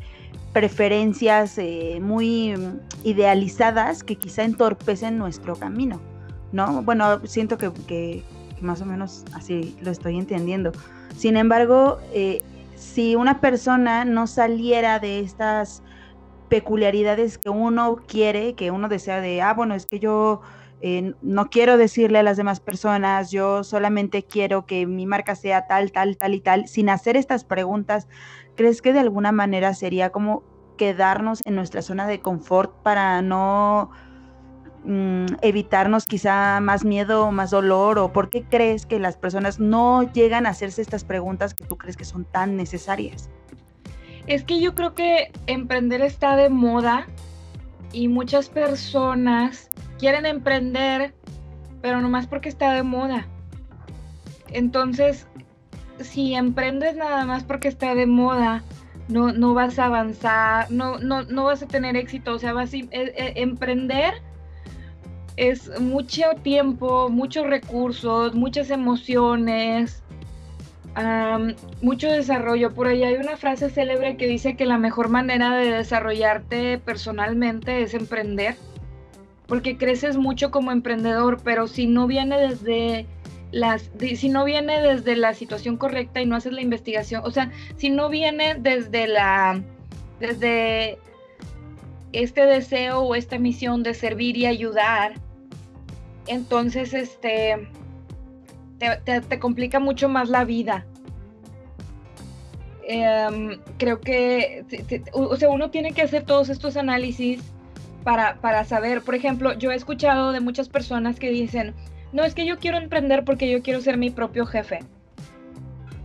preferencias 0.52 1.59
eh, 1.59 1.99
muy 2.00 2.55
idealizadas 3.05 4.02
que 4.02 4.17
quizá 4.17 4.45
entorpecen 4.45 5.19
nuestro 5.19 5.57
camino, 5.57 6.00
¿no? 6.52 6.83
Bueno, 6.83 7.21
siento 7.26 7.59
que, 7.59 8.23
más 8.61 8.81
o 8.81 8.87
menos 8.87 9.25
así 9.35 9.76
lo 9.83 9.90
estoy 9.90 10.19
entendiendo. 10.19 10.73
Sin 11.17 11.37
embargo, 11.37 11.99
eh, 12.12 12.43
si 12.76 13.17
una 13.17 13.40
persona 13.40 14.05
no 14.05 14.26
saliera 14.26 14.99
de 14.99 15.21
estas 15.21 15.83
peculiaridades 16.49 17.38
que 17.38 17.50
uno 17.50 17.97
quiere, 18.07 18.55
que 18.55 18.71
uno 18.71 18.88
desea 18.88 19.21
de, 19.21 19.43
ah, 19.43 19.52
bueno, 19.52 19.75
es 19.75 19.87
que 19.87 19.99
yo 19.99 20.40
no 20.80 21.50
quiero 21.50 21.76
decirle 21.76 22.20
a 22.20 22.23
las 22.23 22.37
demás 22.37 22.61
personas, 22.61 23.30
yo 23.30 23.64
solamente 23.64 24.23
quiero 24.23 24.64
que 24.64 24.87
mi 24.87 25.06
marca 25.06 25.35
sea 25.35 25.66
tal, 25.66 25.90
tal, 25.90 26.16
tal 26.16 26.35
y 26.35 26.40
tal, 26.40 26.68
sin 26.68 26.88
hacer 26.88 27.16
estas 27.16 27.44
preguntas 27.44 28.06
¿crees 28.58 28.82
que 28.82 28.92
de 28.92 28.99
alguna 28.99 29.30
manera 29.30 29.73
sería 29.73 30.11
como 30.11 30.42
quedarnos 30.76 31.40
en 31.47 31.54
nuestra 31.54 31.80
zona 31.80 32.08
de 32.08 32.18
confort 32.20 32.75
para 32.82 33.23
no 33.23 33.90
mm, 34.82 35.26
evitarnos 35.42 36.06
quizá 36.06 36.58
más 36.61 36.85
miedo 36.85 37.25
o 37.25 37.30
más 37.30 37.50
dolor? 37.50 38.00
¿O 38.00 38.12
por 38.12 38.30
qué 38.30 38.42
crees 38.42 38.85
que 38.85 38.99
las 38.99 39.16
personas 39.16 39.61
no 39.61 40.02
llegan 40.12 40.44
a 40.44 40.50
hacerse 40.50 40.82
estas 40.82 41.04
preguntas 41.04 41.54
que 41.54 41.64
tú 41.66 41.78
crees 41.78 41.97
que 41.97 42.04
son 42.04 42.25
tan 42.25 42.56
necesarias? 42.56 43.30
Es 44.26 44.42
que 44.42 44.61
yo 44.61 44.75
creo 44.75 44.92
que 44.92 45.30
emprender 45.47 46.02
está 46.02 46.35
de 46.35 46.49
moda 46.49 47.06
y 47.92 48.08
muchas 48.08 48.49
personas 48.49 49.70
quieren 49.99 50.26
emprender, 50.26 51.14
pero 51.81 52.00
nomás 52.00 52.26
porque 52.26 52.49
está 52.49 52.73
de 52.73 52.83
moda. 52.83 53.26
Entonces, 54.50 55.26
si 56.00 56.35
emprendes 56.35 56.97
nada 56.97 57.25
más 57.26 57.45
porque 57.45 57.69
está 57.69 57.95
de 57.95 58.07
moda, 58.07 58.62
no, 59.09 59.33
no 59.33 59.55
vas 59.55 59.78
a 59.78 59.87
avanzar, 59.87 60.71
no, 60.71 60.99
no, 60.99 61.23
no 61.23 61.45
vas 61.45 61.62
a 61.62 61.67
tener 61.67 61.97
éxito, 61.97 62.35
o 62.35 62.38
sea, 62.38 62.52
vas 62.52 62.73
a 62.73 62.76
eh, 62.76 62.88
eh, 62.93 63.33
emprender 63.37 64.14
es 65.38 65.81
mucho 65.81 66.25
tiempo, 66.43 67.09
muchos 67.09 67.47
recursos, 67.47 68.35
muchas 68.35 68.71
emociones. 68.71 70.02
mucho 71.81 72.11
desarrollo. 72.11 72.75
Por 72.75 72.88
ahí 72.88 73.05
hay 73.05 73.14
una 73.14 73.37
frase 73.37 73.71
célebre 73.71 74.17
que 74.17 74.26
dice 74.26 74.57
que 74.57 74.67
la 74.67 74.78
mejor 74.78 75.09
manera 75.09 75.57
de 75.57 75.71
desarrollarte 75.71 76.78
personalmente 76.78 77.83
es 77.83 77.95
emprender, 77.95 78.57
porque 79.49 79.78
creces 79.78 80.19
mucho 80.19 80.50
como 80.50 80.71
emprendedor, 80.71 81.40
pero 81.43 81.67
si 81.67 81.87
no 81.87 82.07
viene 82.07 82.38
desde 82.38 83.07
las, 83.50 83.90
si 84.17 84.28
no 84.28 84.45
viene 84.45 84.81
desde 84.81 85.17
la 85.17 85.33
situación 85.33 85.78
correcta 85.78 86.21
y 86.21 86.26
no 86.26 86.37
haces 86.37 86.52
la 86.52 86.61
investigación, 86.61 87.23
o 87.25 87.31
sea, 87.31 87.50
si 87.76 87.88
no 87.88 88.11
viene 88.11 88.57
desde 88.57 89.09
la, 89.09 89.62
desde 90.21 90.99
este 92.12 92.45
deseo 92.45 93.00
o 93.00 93.14
esta 93.14 93.38
misión 93.38 93.83
de 93.83 93.95
servir 93.95 94.37
y 94.37 94.45
ayudar, 94.45 95.14
entonces 96.26 96.93
este 96.93 97.69
te, 98.78 99.38
complica 99.38 99.81
mucho 99.81 100.11
más 100.11 100.28
la 100.28 100.45
vida. 100.45 100.85
Em, 102.87 103.59
creo 103.78 104.00
que 104.00 104.64
o 105.12 105.37
sea, 105.37 105.49
uno 105.50 105.71
tiene 105.71 105.93
que 105.93 106.02
hacer 106.02 106.25
todos 106.25 106.50
estos 106.50 106.76
análisis 106.76 107.43
para, 108.09 108.37
para 108.41 108.65
saber. 108.65 109.03
Por 109.03 109.15
ejemplo, 109.15 109.53
yo 109.53 109.71
he 109.71 109.75
escuchado 109.75 110.33
de 110.33 110.41
muchas 110.41 110.71
personas 110.71 111.19
que 111.19 111.29
dicen, 111.29 111.75
no, 112.11 112.25
es 112.25 112.35
que 112.35 112.47
yo 112.47 112.59
quiero 112.59 112.79
emprender 112.79 113.23
porque 113.23 113.50
yo 113.50 113.61
quiero 113.62 113.83
ser 113.83 113.99
mi 113.99 114.09
propio 114.09 114.47
jefe. 114.47 114.79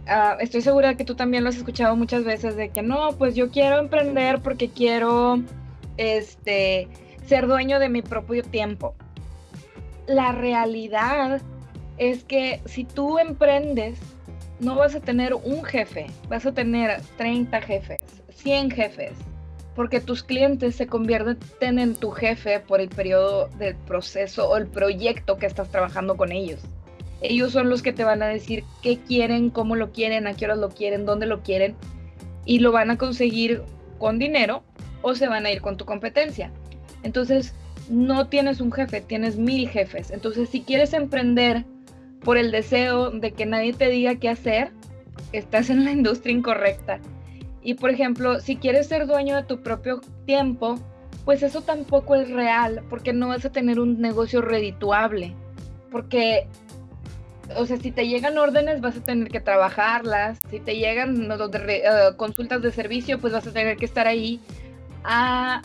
Ah, 0.05 0.35
estoy 0.41 0.59
segura 0.59 0.97
que 0.97 1.05
tú 1.05 1.15
también 1.15 1.45
lo 1.45 1.49
has 1.49 1.55
escuchado 1.55 1.95
muchas 1.95 2.25
veces 2.25 2.57
de 2.57 2.71
que 2.71 2.81
no, 2.81 3.13
pues 3.17 3.35
yo 3.35 3.51
quiero 3.51 3.79
emprender 3.79 4.41
porque 4.41 4.67
quiero 4.67 5.41
este, 5.95 6.89
ser 7.25 7.47
dueño 7.47 7.79
de 7.79 7.87
mi 7.87 8.01
propio 8.01 8.43
tiempo. 8.43 8.95
La 10.05 10.33
realidad 10.33 11.41
es 11.97 12.25
que 12.25 12.59
si 12.65 12.83
tú 12.83 13.17
emprendes, 13.17 13.97
no 14.59 14.75
vas 14.75 14.93
a 14.93 14.99
tener 14.99 15.35
un 15.35 15.63
jefe, 15.63 16.07
vas 16.27 16.45
a 16.45 16.51
tener 16.51 16.99
30 17.15 17.61
jefes, 17.61 18.01
100 18.35 18.71
jefes, 18.71 19.13
porque 19.75 19.99
tus 19.99 20.23
clientes 20.23 20.75
se 20.75 20.87
convierten 20.87 21.79
en 21.79 21.95
tu 21.95 22.11
jefe 22.11 22.59
por 22.59 22.79
el 22.79 22.89
periodo 22.89 23.47
del 23.57 23.75
proceso 23.75 24.49
o 24.49 24.57
el 24.57 24.67
proyecto 24.67 25.37
que 25.37 25.45
estás 25.45 25.69
trabajando 25.69 26.15
con 26.15 26.31
ellos. 26.31 26.61
Ellos 27.21 27.53
son 27.53 27.69
los 27.69 27.81
que 27.81 27.93
te 27.93 28.03
van 28.03 28.21
a 28.21 28.27
decir 28.27 28.63
qué 28.81 28.97
quieren, 28.97 29.49
cómo 29.49 29.75
lo 29.75 29.91
quieren, 29.91 30.27
a 30.27 30.33
qué 30.33 30.45
horas 30.45 30.57
lo 30.57 30.69
quieren, 30.69 31.05
dónde 31.05 31.25
lo 31.25 31.41
quieren 31.41 31.75
y 32.45 32.59
lo 32.59 32.71
van 32.71 32.91
a 32.91 32.97
conseguir 32.97 33.63
con 33.97 34.19
dinero 34.19 34.63
o 35.01 35.15
se 35.15 35.27
van 35.27 35.45
a 35.45 35.51
ir 35.51 35.61
con 35.61 35.77
tu 35.77 35.85
competencia. 35.85 36.51
Entonces, 37.03 37.53
no 37.89 38.27
tienes 38.27 38.61
un 38.61 38.71
jefe, 38.71 39.01
tienes 39.01 39.37
mil 39.37 39.69
jefes. 39.69 40.11
Entonces, 40.11 40.49
si 40.49 40.61
quieres 40.61 40.93
emprender 40.93 41.65
por 42.23 42.37
el 42.37 42.51
deseo 42.51 43.11
de 43.11 43.31
que 43.31 43.45
nadie 43.45 43.73
te 43.73 43.89
diga 43.89 44.15
qué 44.15 44.29
hacer, 44.29 44.71
estás 45.31 45.69
en 45.69 45.85
la 45.85 45.91
industria 45.91 46.35
incorrecta. 46.35 46.99
Y 47.63 47.75
por 47.75 47.89
ejemplo, 47.89 48.39
si 48.39 48.57
quieres 48.57 48.87
ser 48.87 49.07
dueño 49.07 49.35
de 49.35 49.43
tu 49.43 49.61
propio 49.61 50.01
tiempo, 50.25 50.77
pues 51.25 51.43
eso 51.43 51.61
tampoco 51.61 52.15
es 52.15 52.29
real, 52.29 52.83
porque 52.89 53.13
no 53.13 53.29
vas 53.29 53.45
a 53.45 53.51
tener 53.51 53.79
un 53.79 54.01
negocio 54.01 54.41
redituable. 54.41 55.33
Porque, 55.89 56.47
o 57.55 57.65
sea, 57.65 57.77
si 57.77 57.91
te 57.91 58.07
llegan 58.07 58.37
órdenes, 58.37 58.81
vas 58.81 58.97
a 58.97 59.03
tener 59.03 59.29
que 59.29 59.39
trabajarlas. 59.39 60.39
Si 60.49 60.59
te 60.59 60.75
llegan 60.75 61.31
eh, 61.31 61.85
consultas 62.17 62.61
de 62.61 62.71
servicio, 62.71 63.19
pues 63.19 63.31
vas 63.31 63.47
a 63.47 63.53
tener 63.53 63.77
que 63.77 63.85
estar 63.85 64.07
ahí 64.07 64.41
a, 65.05 65.61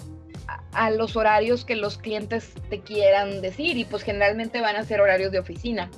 a 0.72 0.90
los 0.90 1.16
horarios 1.16 1.64
que 1.64 1.74
los 1.74 1.98
clientes 1.98 2.52
te 2.70 2.80
quieran 2.80 3.40
decir. 3.42 3.76
Y 3.76 3.84
pues 3.84 4.04
generalmente 4.04 4.60
van 4.60 4.76
a 4.76 4.84
ser 4.84 5.00
horarios 5.00 5.32
de 5.32 5.40
oficina. 5.40 5.90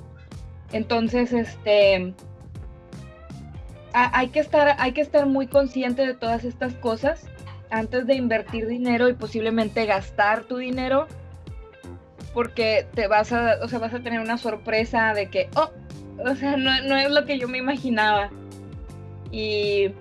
Entonces, 0.73 1.33
este, 1.33 2.15
hay 3.93 4.29
que 4.29 4.41
estar, 4.41 4.77
hay 4.79 4.93
que 4.93 5.01
estar 5.01 5.27
muy 5.27 5.47
consciente 5.47 6.07
de 6.07 6.15
todas 6.15 6.45
estas 6.45 6.75
cosas 6.75 7.27
antes 7.71 8.07
de 8.07 8.15
invertir 8.15 8.67
dinero 8.67 9.09
y 9.09 9.15
posiblemente 9.15 9.87
gastar 9.87 10.45
tu 10.45 10.57
dinero 10.57 11.07
porque 12.33 12.87
te 12.95 13.07
vas 13.07 13.33
a, 13.33 13.59
o 13.63 13.69
sea, 13.69 13.79
vas 13.79 13.95
a 13.95 14.01
tener 14.01 14.21
una 14.21 14.39
sorpresa 14.39 15.15
de 15.15 15.29
que, 15.29 15.49
oh, 15.57 15.71
o 16.19 16.35
sea, 16.35 16.57
no, 16.57 16.71
no 16.83 16.97
es 16.97 17.11
lo 17.11 17.25
que 17.27 17.39
yo 17.39 17.49
me 17.49 17.59
imaginaba. 17.59 18.31
Y 19.33 19.93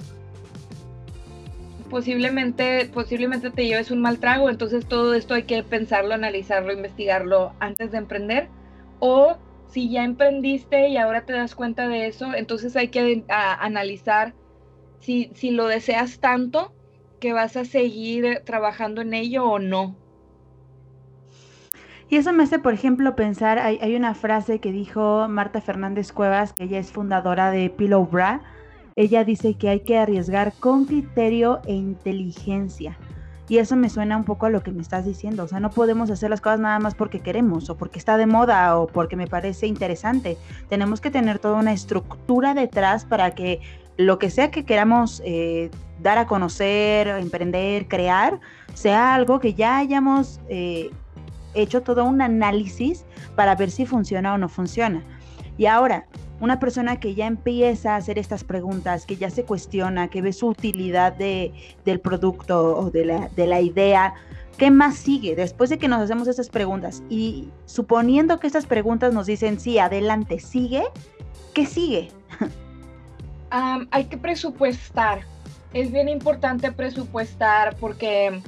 posiblemente, 1.90 2.90
posiblemente 2.94 3.50
te 3.50 3.66
lleves 3.66 3.92
un 3.92 4.02
mal 4.02 4.20
trago, 4.20 4.50
entonces 4.50 4.86
todo 4.88 5.14
esto 5.14 5.34
hay 5.34 5.44
que 5.44 5.64
pensarlo, 5.64 6.14
analizarlo, 6.14 6.72
investigarlo 6.72 7.54
antes 7.60 7.92
de 7.92 7.98
emprender. 7.98 8.48
O 9.00 9.38
si 9.70 9.90
ya 9.90 10.04
emprendiste 10.04 10.90
y 10.90 10.98
ahora 10.98 11.26
te 11.26 11.34
das 11.34 11.56
cuenta 11.56 11.88
de 11.88 12.08
eso, 12.08 12.34
entonces 12.34 12.76
hay 12.76 12.90
que 12.90 13.24
analizar 13.30 14.34
si, 15.00 15.32
si 15.34 15.52
lo 15.52 15.68
deseas 15.68 16.20
tanto 16.20 16.74
que 17.20 17.34
vas 17.34 17.56
a 17.56 17.66
seguir 17.66 18.42
trabajando 18.46 19.02
en 19.02 19.14
ello 19.14 19.46
o 19.46 19.60
no. 19.60 19.96
Y 22.10 22.16
eso 22.16 22.34
me 22.34 22.44
hace, 22.44 22.58
por 22.58 22.74
ejemplo, 22.74 23.16
pensar, 23.16 23.60
hay, 23.60 23.78
hay, 23.82 23.96
una 23.96 24.16
frase 24.16 24.60
que 24.60 24.72
dijo 24.72 25.28
Marta 25.30 25.62
Fernández 25.62 26.12
Cuevas, 26.12 26.54
que 26.54 26.64
ella 26.64 26.80
es 26.80 26.92
fundadora 26.92 27.52
de 27.52 27.70
Pillow 27.70 28.08
Bra. 28.08 28.42
Ella 28.96 29.24
dice 29.24 29.54
que 29.54 29.70
hay 29.70 29.82
que 29.82 30.00
arriesgar 30.00 30.54
con 30.60 30.86
criterio 30.86 31.62
e 31.68 31.74
inteligencia. 31.74 32.98
Y 33.50 33.58
eso 33.58 33.76
me 33.76 33.90
suena 33.90 34.16
un 34.16 34.24
poco 34.24 34.46
a 34.46 34.50
lo 34.50 34.62
que 34.62 34.72
me 34.72 34.82
estás 34.82 35.06
diciendo. 35.06 35.44
O 35.44 35.48
sea, 35.48 35.60
no 35.60 35.72
podemos 35.72 36.12
hacer 36.12 36.30
las 36.30 36.40
cosas 36.40 36.60
nada 36.60 36.78
más 36.80 36.94
porque 36.94 37.20
queremos 37.20 37.70
o 37.72 37.78
porque 37.78 37.98
está 37.98 38.16
de 38.16 38.28
moda 38.28 38.78
o 38.78 38.86
porque 38.86 39.16
me 39.16 39.26
parece 39.26 39.66
interesante. 39.66 40.38
Tenemos 40.70 41.02
que 41.02 41.10
tener 41.10 41.40
toda 41.40 41.56
una 41.56 41.74
estructura 41.74 42.54
detrás 42.54 43.06
para 43.06 43.34
que 43.34 43.60
lo 43.98 44.20
que 44.20 44.30
sea 44.30 44.52
que 44.52 44.66
queramos 44.66 45.22
eh, 45.26 45.72
dar 46.00 46.20
a 46.20 46.28
conocer, 46.28 47.08
emprender, 47.08 47.88
crear, 47.88 48.40
sea 48.76 49.16
algo 49.16 49.40
que 49.40 49.56
ya 49.56 49.80
hayamos 49.80 50.40
eh, 50.48 50.92
hecho 51.56 51.82
todo 51.82 52.06
un 52.06 52.22
análisis 52.22 53.04
para 53.36 53.56
ver 53.56 53.72
si 53.72 53.88
funciona 53.88 54.36
o 54.36 54.38
no 54.38 54.48
funciona. 54.48 55.04
Y 55.58 55.66
ahora, 55.66 56.06
una 56.40 56.60
persona 56.60 57.00
que 57.00 57.16
ya 57.16 57.28
empieza 57.28 57.94
a 57.94 57.98
hacer 57.98 58.18
estas 58.18 58.44
preguntas, 58.44 59.06
que 59.06 59.18
ya 59.18 59.30
se 59.30 59.44
cuestiona, 59.44 60.10
que 60.10 60.22
ve 60.22 60.34
su 60.34 60.48
utilidad 60.48 61.14
de, 61.14 61.54
del 61.86 62.00
producto 62.00 62.78
o 62.78 62.92
de 62.92 63.06
la, 63.06 63.30
de 63.30 63.48
la 63.48 63.62
idea, 63.62 64.14
¿qué 64.58 64.72
más 64.72 64.96
sigue 64.96 65.36
después 65.36 65.70
de 65.70 65.78
que 65.78 65.88
nos 65.88 66.02
hacemos 66.02 66.28
estas 66.28 66.50
preguntas? 66.50 67.04
Y 67.10 67.50
suponiendo 67.66 68.40
que 68.40 68.48
estas 68.48 68.66
preguntas 68.66 69.14
nos 69.14 69.26
dicen, 69.26 69.60
sí, 69.60 69.80
adelante, 69.80 70.40
sigue, 70.40 70.84
¿qué 71.54 71.66
sigue? 71.66 72.10
hay 73.50 74.06
que 74.06 74.18
presupuestar. 74.18 75.22
Es 75.74 75.92
bien 75.92 76.10
importante 76.10 76.72
presupuestar 76.72 77.76
porque, 77.76 78.42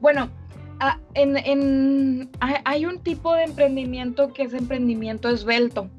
bueno, 0.00 0.30
en, 1.14 1.36
en, 1.36 2.30
hay 2.40 2.86
un 2.86 3.00
tipo 3.00 3.34
de 3.34 3.44
emprendimiento 3.44 4.32
que 4.32 4.44
es 4.44 4.54
emprendimiento 4.54 5.28
esbelto 5.28 5.90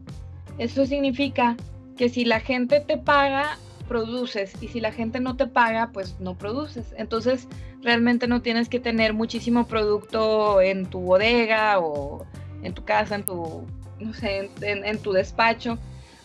eso 0.58 0.86
significa 0.86 1.56
que 1.98 2.10
si 2.10 2.26
la 2.26 2.40
gente 2.40 2.80
te 2.80 2.98
paga, 2.98 3.58
produces 3.92 4.54
y 4.62 4.70
si 4.70 4.80
la 4.80 4.94
gente 4.94 5.20
no 5.20 5.36
te 5.36 5.48
paga, 5.48 5.90
pues 5.92 6.16
no 6.22 6.38
produces. 6.38 6.94
Entonces, 6.98 7.50
realmente 7.82 8.26
no 8.26 8.42
tienes 8.42 8.70
que 8.70 8.80
tener 8.80 9.14
muchísimo 9.14 9.68
producto 9.68 10.62
en 10.62 10.86
tu 10.86 11.02
bodega 11.02 11.78
o 11.80 12.26
en 12.64 12.74
tu 12.74 12.86
casa, 12.86 13.16
en 13.16 13.26
tu, 13.26 13.66
no 14.00 14.14
sé, 14.14 14.50
en, 14.62 14.98
tu 15.00 15.12
despacho 15.12 15.78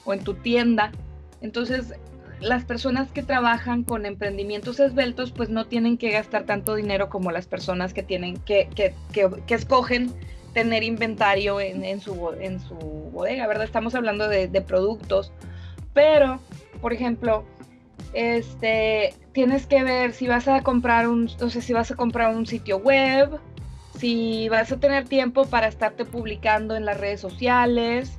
o 0.05 0.15
en 0.15 0.23
tu 0.23 0.35
tienda. 0.35 0.93
Entonces, 1.41 1.95
las 2.41 2.65
personas 2.65 3.11
que 3.11 3.25
trabajan 3.25 3.83
con 3.83 4.07
emprendimientos 4.07 4.79
esbeltos, 4.79 5.33
pues 5.33 5.49
no 5.49 5.67
tienen 5.67 5.99
que 5.99 6.13
gastar 6.13 6.45
tanto 6.45 6.77
dinero 6.77 7.09
como 7.09 7.33
las 7.33 7.49
personas 7.49 7.93
que 7.93 8.05
tienen 8.05 8.37
que, 8.37 8.69
que, 8.77 8.95
que, 9.13 9.29
que 9.45 9.55
escogen 9.55 10.15
tener 10.57 10.85
inventario 10.85 11.61
en, 11.61 12.01
su, 12.01 12.31
en 12.41 12.61
su 12.61 12.77
bodega, 12.77 13.47
¿verdad? 13.47 13.65
Estamos 13.65 13.95
hablando 13.95 14.27
de, 14.27 14.49
productos, 14.63 15.31
pero, 15.93 16.41
por 16.81 16.95
ejemplo, 16.95 17.45
este, 18.15 19.13
tienes 19.33 19.67
que 19.67 19.85
ver 19.85 20.15
si 20.15 20.27
vas 20.27 20.49
a 20.49 20.63
comprar 20.63 21.09
un, 21.09 21.29
o 21.43 21.51
sea, 21.51 21.61
si 21.61 21.75
vas 21.75 21.91
a 21.91 21.95
comprar 21.95 22.35
un 22.35 22.47
sitio 22.47 22.79
web, 22.79 23.39
si 23.99 24.49
vas 24.49 24.73
a 24.73 24.79
tener 24.79 25.07
tiempo 25.07 25.45
para 25.45 25.69
estarte 25.69 26.07
publicando 26.07 26.75
en 26.75 26.87
las 26.87 26.99
redes 26.99 27.21
sociales. 27.21 28.19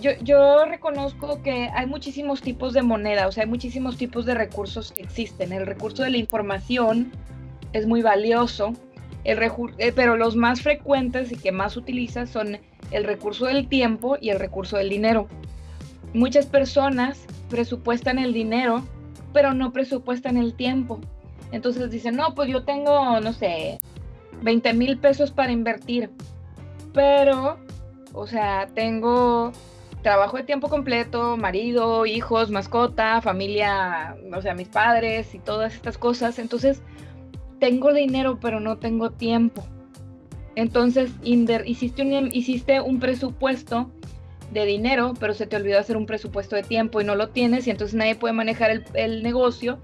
Yo, 0.00 0.10
yo, 0.20 0.64
reconozco 0.64 1.42
que 1.42 1.70
hay 1.72 1.86
muchísimos 1.86 2.42
tipos 2.42 2.72
de 2.72 2.82
moneda, 2.82 3.28
o 3.28 3.30
sea, 3.30 3.44
hay 3.44 3.48
muchísimos 3.48 3.96
tipos 3.96 4.26
de 4.26 4.34
recursos 4.34 4.90
que 4.90 5.02
existen. 5.02 5.52
El 5.52 5.64
recurso 5.64 6.02
de 6.02 6.10
la 6.10 6.16
información 6.16 7.12
es 7.72 7.86
muy 7.86 8.02
valioso, 8.02 8.72
eh, 9.24 9.92
pero 9.94 10.16
los 10.16 10.36
más 10.36 10.62
frecuentes 10.62 11.32
y 11.32 11.36
que 11.36 11.52
más 11.52 11.76
utilizas 11.76 12.30
son 12.30 12.58
el 12.90 13.04
recurso 13.04 13.46
del 13.46 13.68
tiempo 13.68 14.16
y 14.20 14.30
el 14.30 14.38
recurso 14.38 14.76
del 14.76 14.88
dinero. 14.88 15.28
Muchas 16.14 16.46
personas 16.46 17.24
presupuestan 17.48 18.18
el 18.18 18.32
dinero, 18.32 18.82
pero 19.32 19.54
no 19.54 19.72
presupuestan 19.72 20.36
el 20.36 20.54
tiempo. 20.54 21.00
Entonces 21.52 21.90
dicen, 21.90 22.16
no, 22.16 22.34
pues 22.34 22.48
yo 22.48 22.64
tengo, 22.64 23.20
no 23.20 23.32
sé, 23.32 23.78
20 24.42 24.72
mil 24.74 24.98
pesos 24.98 25.30
para 25.30 25.52
invertir, 25.52 26.10
pero, 26.92 27.58
o 28.12 28.26
sea, 28.26 28.68
tengo 28.74 29.52
trabajo 30.02 30.36
de 30.36 30.42
tiempo 30.42 30.68
completo, 30.68 31.36
marido, 31.36 32.06
hijos, 32.06 32.50
mascota, 32.50 33.20
familia, 33.22 34.16
o 34.34 34.42
sea, 34.42 34.54
mis 34.54 34.68
padres 34.68 35.34
y 35.34 35.38
todas 35.38 35.74
estas 35.74 35.96
cosas. 35.96 36.38
Entonces, 36.38 36.82
tengo 37.62 37.92
dinero, 37.92 38.40
pero 38.40 38.58
no 38.58 38.78
tengo 38.78 39.12
tiempo. 39.12 39.64
Entonces, 40.56 41.12
hiciste, 41.22 42.02
un, 42.02 42.28
hiciste 42.34 42.80
un 42.80 42.98
presupuesto 42.98 43.88
de 44.50 44.66
dinero, 44.66 45.14
pero 45.20 45.32
se 45.32 45.46
te 45.46 45.54
olvidó 45.54 45.78
hacer 45.78 45.96
un 45.96 46.04
presupuesto 46.04 46.56
de 46.56 46.64
tiempo 46.64 47.00
y 47.00 47.04
no 47.04 47.14
lo 47.14 47.28
tienes 47.28 47.68
y 47.68 47.70
entonces 47.70 47.94
nadie 47.94 48.16
puede 48.16 48.34
manejar 48.34 48.72
el, 48.72 48.84
el 48.94 49.22
negocio. 49.22 49.78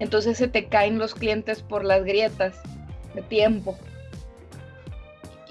Entonces 0.00 0.38
se 0.38 0.48
te 0.48 0.64
caen 0.64 0.98
los 0.98 1.14
clientes 1.14 1.62
por 1.62 1.84
las 1.84 2.02
grietas 2.02 2.60
de 3.14 3.22
tiempo. 3.22 3.78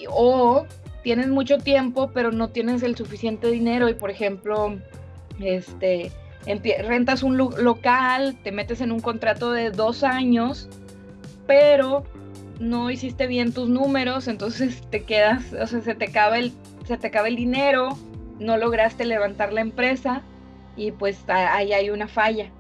O 0.10 0.66
tienes 1.02 1.30
mucho 1.30 1.60
tiempo, 1.60 2.12
pero 2.14 2.34
no 2.34 2.50
tienes 2.50 2.84
el 2.84 2.98
suficiente 2.98 3.50
dinero 3.50 3.88
y, 3.88 3.94
por 3.94 4.12
ejemplo, 4.12 4.78
este, 5.40 6.12
rentas 6.86 7.24
un 7.24 7.38
local, 7.38 8.38
te 8.44 8.52
metes 8.52 8.82
en 8.82 8.92
un 8.92 9.00
contrato 9.00 9.54
de 9.54 9.72
dos 9.72 10.04
años, 10.04 10.68
pero 11.50 12.04
no 12.60 12.92
hiciste 12.92 13.26
bien 13.26 13.56
tus 13.56 13.70
números, 13.70 14.28
entonces 14.28 14.84
te 14.92 15.04
quedas, 15.04 15.52
o 15.52 15.66
sea, 15.66 15.82
se 15.82 15.96
te 15.96 16.06
acaba 16.06 16.38
el, 16.38 16.54
se 16.86 16.96
te 16.96 17.08
acaba 17.08 17.28
el 17.28 17.36
dinero, 17.36 17.98
no 18.38 18.56
lograste 18.56 19.04
levantar 19.04 19.52
la 19.52 19.62
empresa 19.62 20.22
y 20.76 20.92
pues 20.92 21.28
ahí 21.28 21.74
hay 21.74 21.90
una 21.90 22.08
falla. 22.08 22.52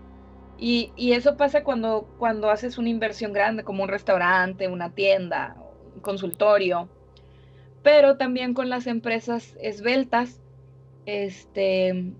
Y, 0.57 0.91
eso 0.97 1.37
pasa 1.37 1.63
cuando, 1.63 2.09
cuando 2.17 2.49
haces 2.49 2.79
una 2.79 2.89
inversión 2.89 3.31
grande, 3.31 3.63
como 3.63 3.83
un 3.83 3.89
restaurante, 3.89 4.67
una 4.67 4.89
tienda, 4.89 5.55
un 5.93 6.01
consultorio 6.01 6.89
pero 7.83 8.17
también 8.17 8.53
con 8.55 8.69
las 8.69 8.87
empresas 8.87 9.55
esbeltas, 9.61 10.41
este, 11.05 12.11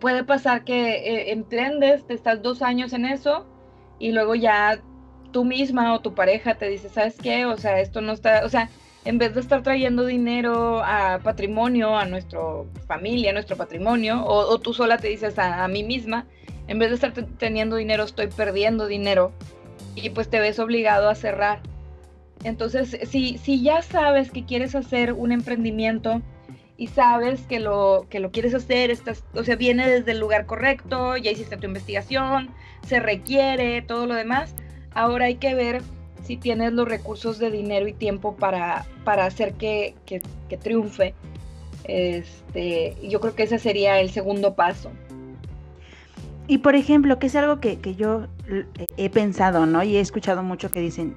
puede, 0.00 0.24
pasar 0.24 0.64
que 0.64 0.92
eh, 0.92 1.32
emprendes, 1.32 2.06
te 2.06 2.14
estás 2.14 2.40
dos 2.40 2.62
años 2.62 2.92
en 2.92 3.04
eso 3.04 3.46
y 3.98 4.12
luego 4.12 4.34
ya 4.34 4.80
tú 5.32 5.44
misma 5.44 5.94
o 5.94 6.00
tu 6.00 6.14
pareja 6.14 6.54
te 6.54 6.68
dice, 6.68 6.88
¿sabes 6.88 7.16
qué? 7.20 7.46
O 7.46 7.56
sea, 7.56 7.80
esto 7.80 8.00
no 8.00 8.12
está, 8.12 8.44
o 8.44 8.48
sea, 8.48 8.70
en 9.04 9.18
vez 9.18 9.34
de 9.34 9.40
estar 9.40 9.62
trayendo 9.62 10.06
dinero 10.06 10.82
a 10.84 11.18
patrimonio, 11.22 11.96
a 11.96 12.04
nuestra 12.04 12.38
familia, 12.86 13.30
a 13.30 13.32
nuestro 13.32 13.56
patrimonio, 13.56 14.24
o, 14.24 14.58
tú 14.60 14.72
sola 14.74 14.98
te 14.98 15.08
dices 15.08 15.38
a, 15.38 15.64
a, 15.64 15.68
mí 15.68 15.82
misma, 15.82 16.26
en 16.68 16.78
vez 16.78 16.90
de 16.90 16.94
estar 16.94 17.12
teniendo 17.12 17.76
dinero, 17.76 18.04
estoy 18.04 18.28
perdiendo 18.28 18.86
dinero 18.86 19.32
y 19.96 20.10
pues 20.10 20.28
te 20.28 20.38
ves 20.38 20.58
obligado 20.58 21.08
a 21.08 21.14
cerrar. 21.14 21.60
Entonces, 22.44 22.98
si, 23.08 23.38
si 23.38 23.62
ya 23.62 23.82
sabes 23.82 24.30
que 24.30 24.44
quieres 24.44 24.74
hacer 24.74 25.12
un 25.12 25.32
emprendimiento 25.32 26.22
y 26.76 26.88
sabes 26.88 27.42
que 27.42 27.60
lo, 27.60 28.06
que 28.08 28.20
lo 28.20 28.30
quieres 28.30 28.54
hacer, 28.54 28.90
estás, 28.90 29.24
o 29.34 29.44
sea, 29.44 29.56
viene 29.56 29.88
desde 29.88 30.12
el 30.12 30.18
lugar 30.18 30.46
correcto, 30.46 31.16
ya 31.16 31.30
hiciste 31.30 31.56
tu 31.56 31.66
investigación, 31.66 32.50
se 32.86 32.98
requiere, 32.98 33.82
todo 33.82 34.06
lo 34.06 34.14
demás, 34.14 34.54
ahora 34.94 35.26
hay 35.26 35.36
que 35.36 35.54
ver 35.54 35.82
si 36.24 36.36
tienes 36.36 36.72
los 36.72 36.88
recursos 36.88 37.38
de 37.38 37.50
dinero 37.50 37.88
y 37.88 37.92
tiempo 37.92 38.36
para, 38.36 38.86
para 39.04 39.26
hacer 39.26 39.54
que, 39.54 39.94
triunfe. 40.62 41.14
Este, 41.84 42.96
yo 43.02 43.20
creo 43.20 43.34
que 43.34 43.42
ese 43.42 43.58
sería 43.58 44.00
el 44.00 44.10
segundo 44.10 44.54
paso. 44.54 44.90
Y 46.46 46.58
por 46.58 46.76
ejemplo, 46.76 47.18
que 47.18 47.26
es 47.26 47.36
algo 47.36 47.60
que, 47.60 47.80
que 47.80 47.94
yo 47.94 48.26
he 48.96 49.10
pensado, 49.10 49.66
¿no? 49.66 49.82
Y 49.82 49.96
he 49.96 50.00
escuchado 50.00 50.42
mucho 50.42 50.70
que 50.70 50.80
dicen, 50.80 51.14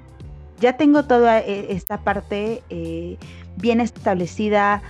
ya 0.59 0.77
tengo 0.77 1.03
toda 1.03 1.39
eh, 1.39 1.67
esta 1.69 1.99
parte 2.01 2.63
eh, 2.69 3.17
bien 3.57 3.81
establecida, 3.81 4.81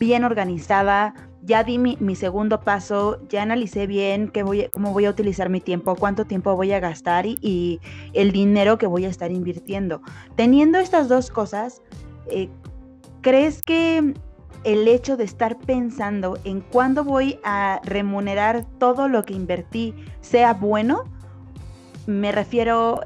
bien 0.00 0.24
organizada, 0.24 1.14
ya 1.44 1.62
di 1.62 1.78
mi, 1.78 2.16
segundo 2.16 2.60
paso, 2.60 3.20
ya 3.28 3.42
analicé 3.42 3.86
bien 3.86 4.28
qué 4.28 4.42
voy, 4.42 4.68
cómo 4.72 4.92
voy 4.92 5.04
a 5.04 5.10
utilizar 5.10 5.50
mi 5.50 5.60
tiempo, 5.60 5.94
cuánto 5.94 6.24
tiempo 6.24 6.54
voy 6.56 6.72
a 6.72 6.80
gastar 6.80 7.26
y, 7.26 7.80
el 8.12 8.32
dinero 8.32 8.78
que 8.78 8.86
voy 8.86 9.04
a 9.04 9.08
estar 9.08 9.30
invirtiendo. 9.30 10.00
Teniendo 10.36 10.78
estas 10.78 11.08
dos 11.08 11.30
cosas, 11.30 11.82
eh, 12.26 12.48
¿crees 13.20 13.60
que 13.62 14.14
el 14.64 14.88
hecho 14.88 15.16
de 15.16 15.24
estar 15.24 15.58
pensando 15.58 16.38
en 16.44 16.60
cuándo 16.60 17.04
voy 17.04 17.38
a 17.44 17.80
remunerar 17.84 18.64
todo 18.78 19.08
lo 19.08 19.24
que 19.24 19.34
invertí 19.34 19.94
sea 20.20 20.54
bueno? 20.54 21.04
Me 22.06 22.32
refiero 22.32 23.00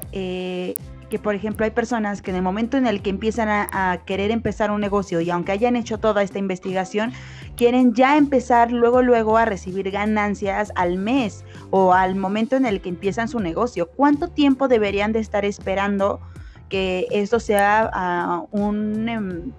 que, 1.09 1.19
por 1.19 1.35
ejemplo, 1.35 1.65
hay 1.65 1.71
personas 1.71 2.21
que 2.21 2.31
en 2.31 2.37
el 2.37 2.43
momento 2.43 2.77
en 2.77 2.87
el 2.87 3.01
que 3.01 3.09
empiezan 3.09 3.49
a, 3.49 3.99
querer 4.05 4.31
empezar 4.31 4.71
un 4.71 4.79
negocio 4.79 5.19
y 5.21 5.29
aunque 5.29 5.51
hayan 5.51 5.75
hecho 5.75 5.97
toda 5.97 6.23
esta 6.23 6.39
investigación, 6.39 7.11
quieren 7.57 7.93
ya 7.93 8.17
empezar 8.17 8.71
luego, 8.71 9.01
luego 9.01 9.37
a 9.37 9.45
recibir 9.45 9.91
ganancias 9.91 10.71
al 10.75 10.97
mes 10.97 11.43
o 11.71 11.93
al 11.93 12.15
momento 12.15 12.55
en 12.55 12.65
el 12.65 12.81
que 12.81 12.89
empiezan 12.89 13.27
su 13.27 13.39
negocio. 13.39 13.89
¿Cuánto 13.89 14.29
tiempo 14.29 14.67
deberían 14.67 15.11
de 15.11 15.19
estar 15.19 15.43
esperando 15.45 16.21
que 16.69 17.07
esto 17.11 17.39
sea 17.39 17.89
ah, 17.93 18.43
un, 18.51 19.09
em, 19.09 19.51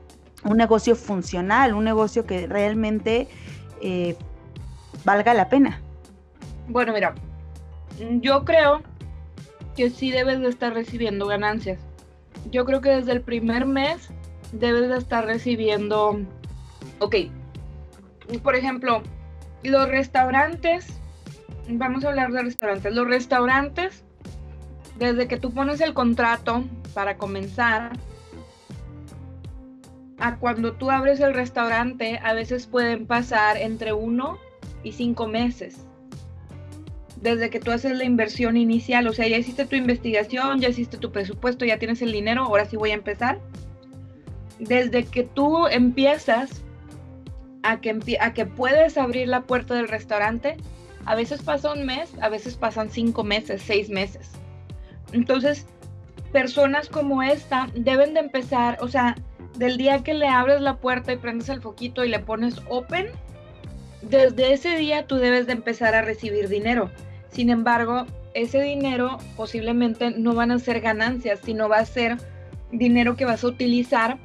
un, 0.45 0.57
negocio 0.57 0.95
funcional, 0.95 1.75
un 1.75 1.85
negocio 1.85 2.25
que 2.25 2.47
realmente 2.47 3.29
eh, 3.83 4.17
valga 5.05 5.35
la 5.35 5.49
pena? 5.49 5.83
Bueno, 6.69 6.93
mira, 6.93 7.15
yo 8.21 8.45
creo 8.45 8.83
que 9.81 9.89
sí 9.89 10.11
debes 10.11 10.41
de 10.41 10.49
estar 10.51 10.75
recibiendo 10.75 11.27
ganancias. 11.27 11.81
Yo 12.51 12.67
creo 12.67 12.83
que 12.83 12.91
desde 12.91 13.13
el 13.13 13.23
primer 13.23 13.65
mes 13.65 14.11
debes 14.53 14.91
de 14.91 14.99
estar 14.99 15.25
recibiendo, 15.25 16.21
ok, 16.99 17.17
por 18.43 18.57
ejemplo, 18.57 19.03
los 19.63 19.89
restaurantes, 19.89 20.89
vamos 21.67 22.05
a 22.05 22.09
hablar 22.09 22.31
de 22.31 22.43
restaurantes, 22.43 22.95
los 22.95 23.09
restaurantes, 23.09 24.05
desde 24.99 25.27
que 25.27 25.39
tú 25.39 25.51
pones 25.55 25.81
el 25.81 25.95
contrato 25.95 26.63
para 26.93 27.17
comenzar, 27.17 27.93
a 30.19 30.37
cuando 30.37 30.75
tú 30.75 30.91
abres 30.91 31.21
el 31.21 31.33
restaurante, 31.33 32.21
a 32.23 32.35
veces 32.35 32.67
pueden 32.67 33.07
pasar 33.07 33.57
entre 33.57 33.95
uno 33.95 34.37
y 34.83 34.93
cinco 34.93 35.27
meses 35.27 35.87
desde 37.23 37.51
que 37.51 37.61
tú 37.61 37.71
haces 37.71 37.97
la 37.97 38.05
inversión 38.05 38.57
inicial, 38.57 39.07
o 39.07 39.13
sea, 39.13 39.29
ya 39.29 39.37
hiciste 39.37 39.67
tu 39.67 39.77
investigación, 39.77 40.61
ya 40.61 40.69
hiciste 40.69 40.97
tu 40.97 41.13
presupuesto, 41.13 41.65
ya 41.65 41.79
tienes 41.79 42.01
el 42.03 42.13
dinero, 42.13 42.45
ahora 42.45 42.65
sí 42.65 42.77
voy 42.77 42.91
a 42.91 42.95
empezar. 42.95 43.41
Desde 44.59 45.05
que 45.05 45.25
tú 45.25 45.67
empiezas 45.67 46.63
a 47.63 47.81
que, 47.81 48.19
a 48.21 48.33
que 48.33 48.47
puedes 48.47 48.97
abrir 48.97 49.29
la 49.29 49.43
puerta 49.43 49.75
del 49.75 49.89
restaurante, 49.89 50.57
a 51.05 51.15
veces 51.15 51.43
pasa 51.43 51.73
un 51.73 51.85
mes, 51.85 52.11
a 52.21 52.29
veces 52.29 52.57
pasan 52.57 52.91
cinco 52.91 53.23
meses, 53.23 53.63
seis 53.63 53.91
meses. 53.91 54.31
Entonces, 55.13 55.67
personas 56.33 56.89
como 56.89 57.23
esta 57.23 57.69
deben 57.75 58.15
de 58.15 58.21
empezar, 58.21 58.79
o 58.81 58.89
sea, 58.89 59.17
del 59.57 59.77
día 59.77 60.03
que 60.03 60.15
le 60.15 60.29
abres 60.29 60.61
la 60.61 60.77
puerta 60.77 61.13
y 61.13 61.17
prendes 61.17 61.49
el 61.49 61.61
foquito 61.61 62.05
y 62.05 62.09
le 62.09 62.21
pones 62.21 62.57
open, 62.69 63.09
desde 64.03 64.53
ese 64.53 64.77
día 64.77 65.07
tú 65.07 65.17
debes 65.17 65.47
de 65.47 65.53
empezar 65.53 65.95
a 65.95 66.03
recibir 66.03 66.49
dinero. 66.49 66.91
Sin 67.31 67.51
embargo, 67.51 68.07
ese 68.35 68.61
dinero 68.63 69.19
posiblemente 69.37 70.11
no 70.11 70.35
van 70.35 70.51
a 70.51 70.59
ser 70.59 70.81
ganancias, 70.81 71.41
sino 71.45 71.69
va 71.69 71.79
a 71.79 71.85
ser 71.85 72.17
dinero 72.73 73.17
que 73.17 73.25
vas 73.25 73.43
a 73.45 73.49
utilizar 73.49 74.19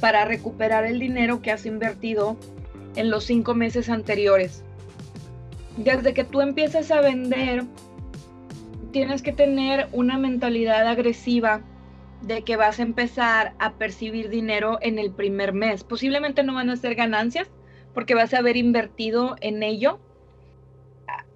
para 0.00 0.24
recuperar 0.24 0.84
el 0.84 0.98
dinero 0.98 1.40
que 1.40 1.50
has 1.50 1.66
invertido 1.66 2.36
en 2.96 3.10
los 3.10 3.24
cinco 3.24 3.54
meses 3.54 3.88
anteriores. 3.88 4.62
Desde 5.76 6.14
que 6.14 6.24
tú 6.24 6.40
empiezas 6.40 6.90
a 6.90 7.00
vender, 7.00 7.64
tienes 8.92 9.22
que 9.22 9.32
tener 9.32 9.88
una 9.92 10.18
mentalidad 10.18 10.86
agresiva 10.86 11.62
de 12.22 12.42
que 12.42 12.56
vas 12.56 12.78
a 12.78 12.82
empezar 12.82 13.54
a 13.58 13.72
percibir 13.72 14.28
dinero 14.28 14.78
en 14.80 14.98
el 14.98 15.10
primer 15.10 15.52
mes. 15.52 15.84
Posiblemente 15.84 16.42
no 16.42 16.54
van 16.54 16.70
a 16.70 16.76
ser 16.76 16.94
ganancias 16.94 17.48
porque 17.92 18.14
vas 18.14 18.34
a 18.34 18.38
haber 18.38 18.56
invertido 18.56 19.36
en 19.40 19.62
ello 19.62 19.98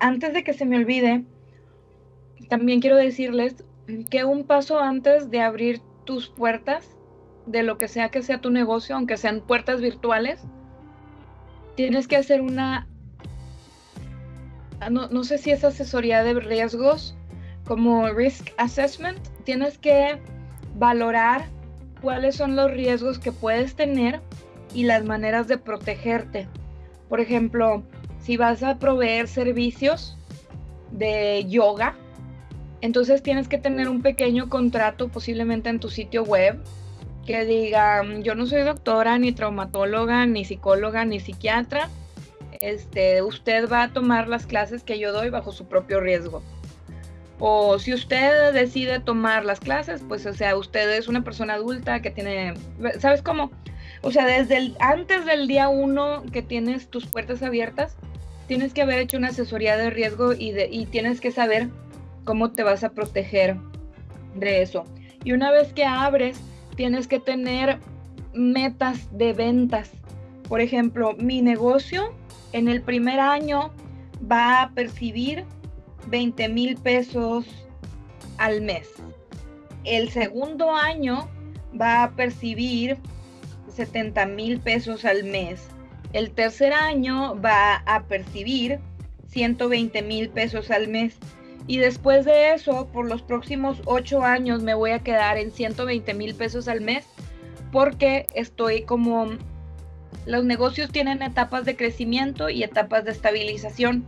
antes 0.01 0.33
de 0.33 0.45
que 0.45 0.53
se 0.53 0.65
me 0.65 0.77
olvide, 0.77 1.25
también 2.49 2.81
quiero 2.81 2.97
decirles 2.97 3.65
que 4.11 4.25
un 4.25 4.45
paso 4.45 4.79
antes 4.79 5.31
de 5.31 5.41
abrir 5.41 5.81
tus 6.05 6.29
puertas, 6.29 6.97
de 7.47 7.63
lo 7.63 7.79
que 7.79 7.89
sea 7.89 8.11
que 8.11 8.23
sea 8.23 8.41
tu 8.41 8.51
negocio, 8.51 8.95
aunque 8.95 9.17
sean 9.17 9.41
puertas 9.41 9.81
virtuales, 9.81 10.41
tienes 11.77 12.07
que 12.07 12.17
hacer 12.17 12.41
una, 12.41 12.87
no, 14.91 15.09
no 15.09 15.25
sé 15.25 15.39
si 15.39 15.51
es 15.51 15.65
asesoría 15.65 16.23
de 16.23 16.35
riesgos, 16.35 17.17
como 17.65 18.09
risk 18.09 18.49
assessment, 18.57 19.19
tienes 19.45 19.79
que 19.79 20.19
valorar 20.77 21.47
cuáles 22.01 22.37
son 22.37 22.57
los 22.57 22.71
riesgos 22.71 23.19
que 23.19 23.33
puedes 23.33 23.75
tener 23.75 24.21
y 24.75 24.85
las 24.85 25.05
maneras 25.05 25.49
de 25.49 25.59
protegerte. 25.59 26.49
Por 27.09 27.21
ejemplo, 27.21 27.83
si 28.29 28.37
vas 28.37 28.63
a 28.63 28.79
proveer 28.79 29.27
servicios 29.27 30.15
de 30.91 31.47
yoga, 31.49 31.95
entonces 32.83 33.23
tienes 33.23 33.49
que 33.49 33.57
tener 33.57 33.89
un 33.89 34.03
pequeño 34.03 34.51
contrato 34.51 35.09
posiblemente 35.09 35.71
en 35.71 35.81
tu 35.81 35.89
sitio 35.89 36.25
web 36.25 36.63
que 37.25 37.47
diga, 37.47 38.03
yo 38.21 38.35
no 38.35 38.45
soy 38.45 38.65
doctora, 38.65 39.17
ni 39.17 39.33
traumatóloga, 39.33 40.27
ni 40.27 40.45
psicóloga, 40.45 41.07
ni 41.07 41.21
psiquiatra, 41.21 41.89
este, 42.61 43.23
usted 43.23 43.67
va 43.67 43.85
a 43.85 43.93
tomar 43.95 44.29
las 44.29 44.45
clases 44.45 44.83
que 44.83 44.99
yo 44.99 45.11
doy 45.15 45.31
bajo 45.31 45.51
su 45.51 45.65
propio 45.65 45.99
riesgo. 45.99 46.43
O 47.39 47.79
si 47.79 47.95
usted 47.95 48.53
decide 48.53 49.01
tomar 49.01 49.47
las 49.47 49.59
clases, 49.59 50.03
pues, 50.07 50.27
o 50.27 50.35
sea, 50.35 50.55
usted 50.55 50.99
es 50.99 51.09
una 51.09 51.25
persona 51.25 51.55
adulta 51.55 52.03
que 52.03 52.11
tiene, 52.11 52.53
¿sabes 52.99 53.23
cómo? 53.23 53.51
O 54.03 54.13
sea, 54.13 54.27
desde 54.27 54.59
el, 54.59 54.77
antes 54.81 55.25
del 55.25 55.49
día 55.49 55.71
uno 55.71 56.25
que 56.31 56.43
tienes 56.43 56.89
tus 56.89 57.07
puertas 57.07 57.43
abiertas, 57.43 57.97
tienes 58.49 58.73
que 58.73 58.83
haber 58.83 58.99
hecho 58.99 59.19
una 59.19 59.29
asesoría 59.29 59.77
de 59.77 59.91
riesgo 59.91 60.33
y, 60.33 60.53
y 60.71 60.87
tienes 60.87 61.21
que 61.21 61.31
saber 61.31 61.69
cómo 62.25 62.51
te 62.51 62.65
vas 62.65 62.83
a 62.83 62.91
proteger 62.91 63.57
de 64.35 64.63
eso. 64.63 64.85
Y 65.23 65.33
una 65.33 65.53
vez 65.53 65.73
que 65.73 65.85
abres, 65.85 66.41
tienes 66.75 67.07
que 67.07 67.21
tener 67.21 67.79
metas 68.35 69.07
de 69.17 69.33
ventas. 69.35 69.91
Por 70.49 70.61
ejemplo, 70.61 71.15
mi 71.19 71.43
negocio 71.43 72.15
en 72.53 72.69
el 72.69 72.83
primer 72.83 73.21
año 73.21 73.71
va 74.31 74.63
a 74.63 74.71
percibir 74.71 75.45
20 76.07 76.49
mil 76.49 76.77
pesos 76.77 77.45
al 78.39 78.63
mes. 78.63 78.89
El 79.85 80.09
segundo 80.09 80.75
año 80.75 81.29
va 81.79 82.05
a 82.05 82.11
percibir 82.13 82.97
70 83.75 84.27
mil 84.27 84.61
pesos 84.61 85.05
al 85.05 85.25
mes. 85.25 85.69
El 86.13 86.31
tercer 86.31 86.73
año 86.73 87.39
va 87.41 87.83
a 87.87 88.05
percibir 88.05 88.81
120 89.29 90.03
mil 90.03 90.31
pesos 90.31 90.71
al 90.71 90.89
mes. 90.89 91.19
Y 91.67 91.79
después 91.79 92.25
de 92.25 92.55
eso, 92.55 92.89
por 92.93 93.07
los 93.07 93.23
próximos 93.23 93.83
ocho 93.85 94.23
años 94.23 94.63
me 94.63 94.75
voy 94.75 94.93
a 94.93 95.01
quedar 95.01 95.37
en 95.37 95.53
120 95.53 96.15
mil 96.15 96.35
pesos 96.35 96.67
al 96.69 96.81
mes 96.81 97.07
porque 97.71 98.27
estoy 98.35 98.83
como... 98.83 99.29
Los 100.25 100.45
negocios 100.45 100.91
tienen 100.91 101.23
etapas 101.23 101.65
de 101.65 101.77
crecimiento 101.77 102.51
y 102.51 102.63
etapas 102.63 103.05
de 103.05 103.13
estabilización. 103.13 104.07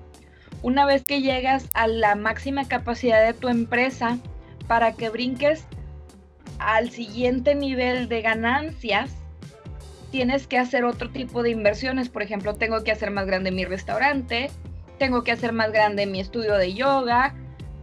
Una 0.62 0.84
vez 0.84 1.04
que 1.04 1.22
llegas 1.22 1.68
a 1.72 1.86
la 1.86 2.14
máxima 2.14 2.68
capacidad 2.68 3.24
de 3.24 3.32
tu 3.32 3.48
empresa 3.48 4.18
para 4.66 4.92
que 4.92 5.08
brinques 5.08 5.64
al 6.58 6.90
siguiente 6.90 7.54
nivel 7.54 8.08
de 8.08 8.20
ganancias, 8.20 9.10
tienes 10.10 10.46
que 10.46 10.58
hacer 10.58 10.84
otro 10.84 11.10
tipo 11.10 11.42
de 11.42 11.50
inversiones. 11.50 12.08
Por 12.08 12.22
ejemplo, 12.22 12.54
tengo 12.54 12.82
que 12.84 12.92
hacer 12.92 13.10
más 13.10 13.26
grande 13.26 13.50
mi 13.50 13.64
restaurante, 13.64 14.50
tengo 14.98 15.24
que 15.24 15.32
hacer 15.32 15.52
más 15.52 15.72
grande 15.72 16.06
mi 16.06 16.20
estudio 16.20 16.56
de 16.56 16.74
yoga, 16.74 17.34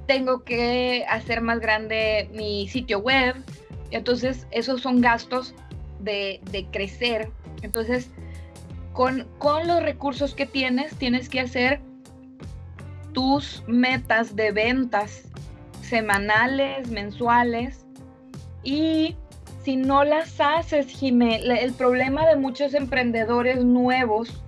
tengo 0.07 0.43
que 0.43 1.05
hacer 1.09 1.41
más 1.41 1.59
grande 1.59 2.29
mi 2.33 2.67
sitio 2.67 2.99
web. 2.99 3.35
Entonces, 3.91 4.47
esos 4.51 4.81
son 4.81 5.01
gastos 5.01 5.53
de, 5.99 6.41
crecer. 6.71 7.29
Entonces, 7.61 8.09
con, 8.93 9.27
con 9.37 9.67
los 9.67 9.81
recursos 9.81 10.33
que 10.33 10.45
tienes, 10.45 10.95
tienes 10.95 11.29
que 11.29 11.39
hacer 11.39 11.81
tus 13.13 13.63
metas 13.67 14.35
de 14.35 14.51
ventas 14.51 15.23
semanales, 15.81 16.89
mensuales. 16.89 17.85
Y 18.63 19.15
si 19.67 19.75
no 19.75 20.05
las 20.05 20.39
haces, 20.39 20.87
Jimé, 20.87 21.41
el 21.43 21.73
problema 21.73 22.25
de 22.25 22.37
muchos 22.37 22.73
emprendedores 22.73 23.65
nuevos, 23.65 24.41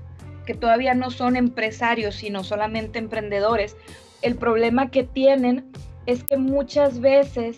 que 0.45 0.53
todavía 0.53 0.93
no 0.93 1.11
son 1.11 1.35
empresarios, 1.35 2.15
sino 2.15 2.45
solamente 2.45 2.99
emprendedores, 2.99 3.75
el 4.21 4.35
problema 4.35 4.89
que 4.91 5.03
tienen 5.03 5.73
es 6.05 6.23
que 6.23 6.37
muchas 6.37 7.01
veces 7.01 7.57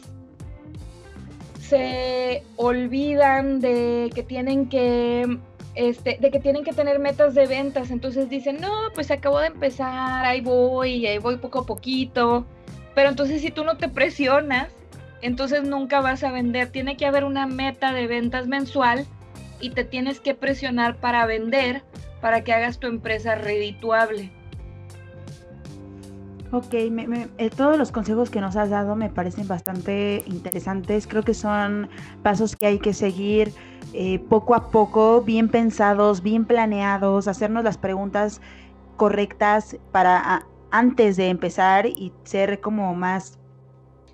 se 1.60 2.43
olvidan 2.56 3.60
de 3.60 4.10
que 4.15 4.24
tienen 4.24 4.67
que 4.67 5.38
este, 5.76 6.17
de 6.19 6.32
que 6.32 6.39
tienen 6.39 6.63
que 6.63 6.74
tener 6.74 6.97
metas 6.97 7.36
de 7.36 7.45
ventas, 7.45 7.91
entonces 7.91 8.28
dicen, 8.28 8.60
no, 8.60 8.71
pues 8.95 9.12
acabo 9.12 9.38
de 9.38 9.47
empezar, 9.47 10.26
ahí 10.26 10.41
voy, 10.41 11.06
ahí 11.06 11.19
voy 11.19 11.38
poco 11.38 11.60
a 11.60 11.65
poquito, 11.67 12.43
pero 12.95 13.10
entonces 13.10 13.39
si 13.39 13.52
tú 13.52 13.63
no 13.63 13.78
te 13.78 13.88
presionas, 13.88 14.69
entonces 15.21 15.63
nunca 15.63 16.01
vas 16.01 16.23
a 16.23 16.31
vender, 16.31 16.69
tiene 16.69 16.97
que 16.97 17.05
haber 17.05 17.23
una 17.23 17.47
meta 17.47 17.93
de 17.93 18.07
ventas 18.07 18.47
mensual 18.47 19.05
y 19.60 19.71
te 19.71 19.84
tienes 19.84 20.19
que 20.19 20.34
presionar 20.34 20.97
para 20.97 21.25
vender, 21.25 21.84
para 22.19 22.43
que 22.43 22.53
hagas 22.53 22.79
tu 22.79 22.88
empresa 22.88 23.36
redituable. 23.36 24.31
Ok, 26.51 26.73
eh, 26.73 27.49
todos 27.55 27.77
los 27.77 27.93
consejos 27.93 28.29
que 28.29 28.41
nos 28.41 28.57
has 28.57 28.69
dado 28.69 28.97
me 28.97 29.10
parecen 29.10 29.47
bastante 29.47 30.21
interesantes. 30.27 31.07
Creo 31.07 31.23
que 31.23 31.34
son 31.34 31.89
pasos 32.23 32.57
que 32.57 32.65
hay 32.65 32.79
que 32.79 32.93
seguir 32.93 33.53
eh, 33.93 34.19
poco 34.19 34.53
a 34.55 34.69
poco, 34.69 35.21
bien 35.21 35.47
pensados, 35.47 36.21
bien 36.21 36.43
planeados, 36.43 37.29
hacernos 37.29 37.63
las 37.63 37.77
preguntas 37.77 38.41
correctas 38.97 39.77
para 39.93 40.45
antes 40.71 41.15
de 41.15 41.29
empezar 41.29 41.86
y 41.86 42.12
ser 42.23 42.60
como 42.60 42.93
más 42.95 43.39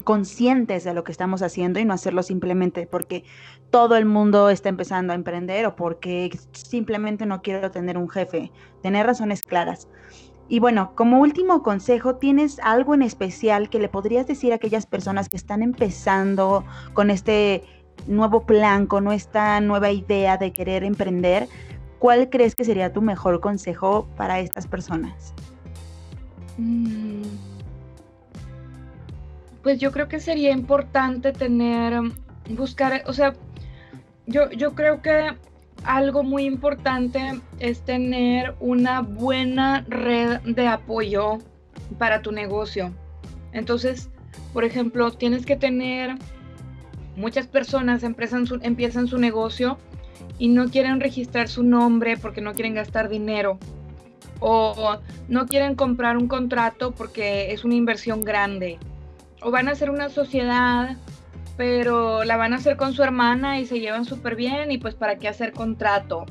conscientes 0.08 0.86
de 0.86 0.94
lo 0.94 1.04
que 1.04 1.12
estamos 1.12 1.42
haciendo 1.42 1.82
y 1.82 1.84
no 1.84 1.94
hacerlo 1.94 2.24
simplemente 2.24 2.88
porque 2.88 3.26
todo 3.72 3.98
el 3.98 4.06
mundo 4.06 4.50
está 4.50 4.70
empezando 4.70 5.12
a 5.12 5.18
emprender 5.18 5.66
o 5.66 5.76
porque 5.76 6.32
simplemente 6.54 7.26
no 7.26 7.42
quiero 7.42 7.72
tener 7.72 7.98
un 7.98 8.08
jefe. 8.08 8.54
Tener 8.82 9.06
razones 9.06 9.42
claras. 9.42 9.90
Y 10.48 10.60
bueno, 10.60 10.94
como 10.96 11.20
último 11.20 11.62
consejo, 11.62 12.16
¿tienes 12.16 12.58
algo 12.60 12.94
en 12.94 13.02
especial 13.02 13.70
que 13.70 13.80
le 13.80 13.90
podrías 13.90 14.26
decir 14.26 14.54
a 14.54 14.56
aquellas 14.56 14.86
personas 14.86 15.28
que 15.28 15.36
están 15.36 15.62
empezando 15.62 16.64
con 16.94 17.10
este 17.10 17.66
nuevo 18.08 18.46
plan, 18.46 18.88
con 18.88 19.12
esta 19.12 19.60
nueva 19.60 19.92
idea 19.92 20.38
de 20.38 20.54
querer 20.54 20.86
emprender? 20.86 21.50
¿Cuál 22.00 22.30
crees 22.30 22.56
que 22.56 22.64
sería 22.64 22.94
tu 22.94 23.02
mejor 23.02 23.42
consejo 23.42 24.08
para 24.16 24.40
estas 24.40 24.68
personas? 24.68 25.34
Mm. 26.58 27.47
Pues 29.68 29.80
yo 29.80 29.92
creo 29.92 30.08
que 30.08 30.22
sería 30.22 30.52
importante 30.52 31.34
tener, 31.34 32.00
buscar, 32.52 33.04
o 33.06 33.12
sea, 33.12 33.34
yo, 34.26 34.50
yo 34.52 34.76
creo 34.76 35.02
que 35.02 35.36
algo 35.84 36.24
muy 36.24 36.46
importante 36.46 37.42
es 37.60 37.84
tener 37.84 38.56
una 38.62 39.02
buena 39.02 39.84
red 39.90 40.40
de 40.46 40.70
apoyo 40.70 41.40
para 41.98 42.22
tu 42.22 42.32
negocio. 42.32 42.94
Entonces, 43.52 44.10
por 44.54 44.64
ejemplo, 44.64 45.12
tienes 45.12 45.46
que 45.46 45.58
tener 45.58 46.16
muchas 47.18 47.46
personas 47.48 48.04
empiezan 48.04 48.48
su, 48.48 48.60
empiezan 48.62 49.10
su 49.10 49.18
negocio 49.18 49.78
y 50.40 50.48
no 50.48 50.70
quieren 50.70 51.02
registrar 51.02 51.50
su 51.50 51.64
nombre 51.64 52.16
porque 52.16 52.40
no 52.40 52.54
quieren 52.54 52.74
gastar 52.74 53.10
dinero 53.10 53.60
o 54.40 54.98
no 55.28 55.46
quieren 55.46 55.76
comprar 55.76 56.16
un 56.16 56.30
contrato 56.30 56.94
porque 56.94 57.52
es 57.52 57.66
una 57.66 57.76
inversión 57.76 58.22
grande 58.24 58.80
o 59.48 59.52
van 59.52 59.70
a 59.70 59.72
hacer 59.72 59.90
una 59.90 60.10
sociedad 60.10 60.98
pero 61.56 62.26
la 62.26 62.36
van 62.36 62.52
a 62.52 62.58
hacer 62.58 62.76
con 62.76 62.94
su 62.94 63.02
hermana 63.02 63.62
y 63.62 63.66
se 63.66 63.80
llevan 63.80 64.04
súper 64.04 64.36
bien 64.36 64.72
y 64.72 64.78
pues 64.78 64.94
para 64.94 65.18
qué 65.18 65.30
hacer 65.30 65.54
contrato. 65.54 66.26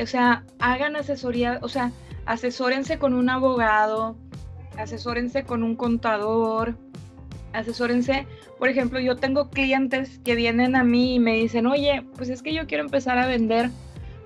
O 0.00 0.06
sea, 0.06 0.44
hagan 0.58 0.96
asesoría, 0.96 1.58
o 1.60 1.68
sea, 1.68 1.92
asesórense 2.24 2.98
con 2.98 3.12
un 3.12 3.28
abogado, 3.28 4.16
asesórense 4.78 5.44
con 5.44 5.62
un 5.62 5.76
contador, 5.76 6.74
asesórense, 7.52 8.26
por 8.58 8.70
ejemplo, 8.70 8.98
yo 8.98 9.16
tengo 9.16 9.50
clientes 9.50 10.18
que 10.24 10.34
vienen 10.34 10.74
a 10.74 10.84
mí 10.84 11.16
y 11.16 11.18
me 11.18 11.36
dicen, 11.36 11.66
oye, 11.66 12.02
pues 12.16 12.30
es 12.30 12.42
que 12.42 12.54
yo 12.54 12.66
quiero 12.66 12.82
empezar 12.82 13.18
a 13.18 13.26
vender, 13.26 13.70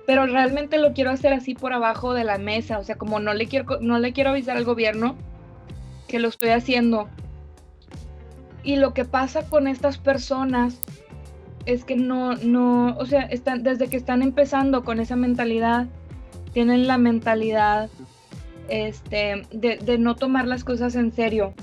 pero 0.07 0.25
realmente 0.25 0.77
lo 0.77 0.93
quiero 0.93 1.11
hacer 1.11 1.33
así 1.33 1.53
por 1.53 1.73
abajo 1.73 2.13
de 2.13 2.23
la 2.23 2.37
mesa, 2.37 2.79
o 2.79 2.83
sea, 2.85 2.95
como 2.95 3.19
no 3.19 3.33
le 3.33 3.47
quiero, 3.47 3.79
no 3.81 3.99
le 3.99 4.13
quiero 4.13 4.29
avisar 4.29 4.55
al 4.55 4.63
gobierno 4.63 5.15
que 6.07 6.19
lo 6.19 6.29
estoy 6.29 6.49
haciendo, 6.49 7.09
y 8.63 8.75
lo 8.75 8.93
que 8.93 9.05
pasa 9.05 9.47
con 9.47 9.67
estas 9.67 9.97
personas 9.97 10.79
es 11.65 11.83
que 11.83 11.95
no, 11.95 12.35
no, 12.35 12.95
o 12.97 13.05
sea, 13.05 13.21
están, 13.23 13.63
desde 13.63 13.89
que 13.89 13.97
están 13.97 14.21
empezando 14.21 14.83
con 14.83 14.99
esa 14.99 15.15
mentalidad, 15.15 15.87
tienen 16.53 16.87
la 16.87 16.97
mentalidad 16.97 17.89
este, 18.69 19.43
de, 19.51 19.77
de 19.77 19.97
no 19.97 20.15
tomar 20.15 20.47
las 20.47 20.63
cosas 20.63 20.95
en 20.95 21.11
serio, 21.11 21.53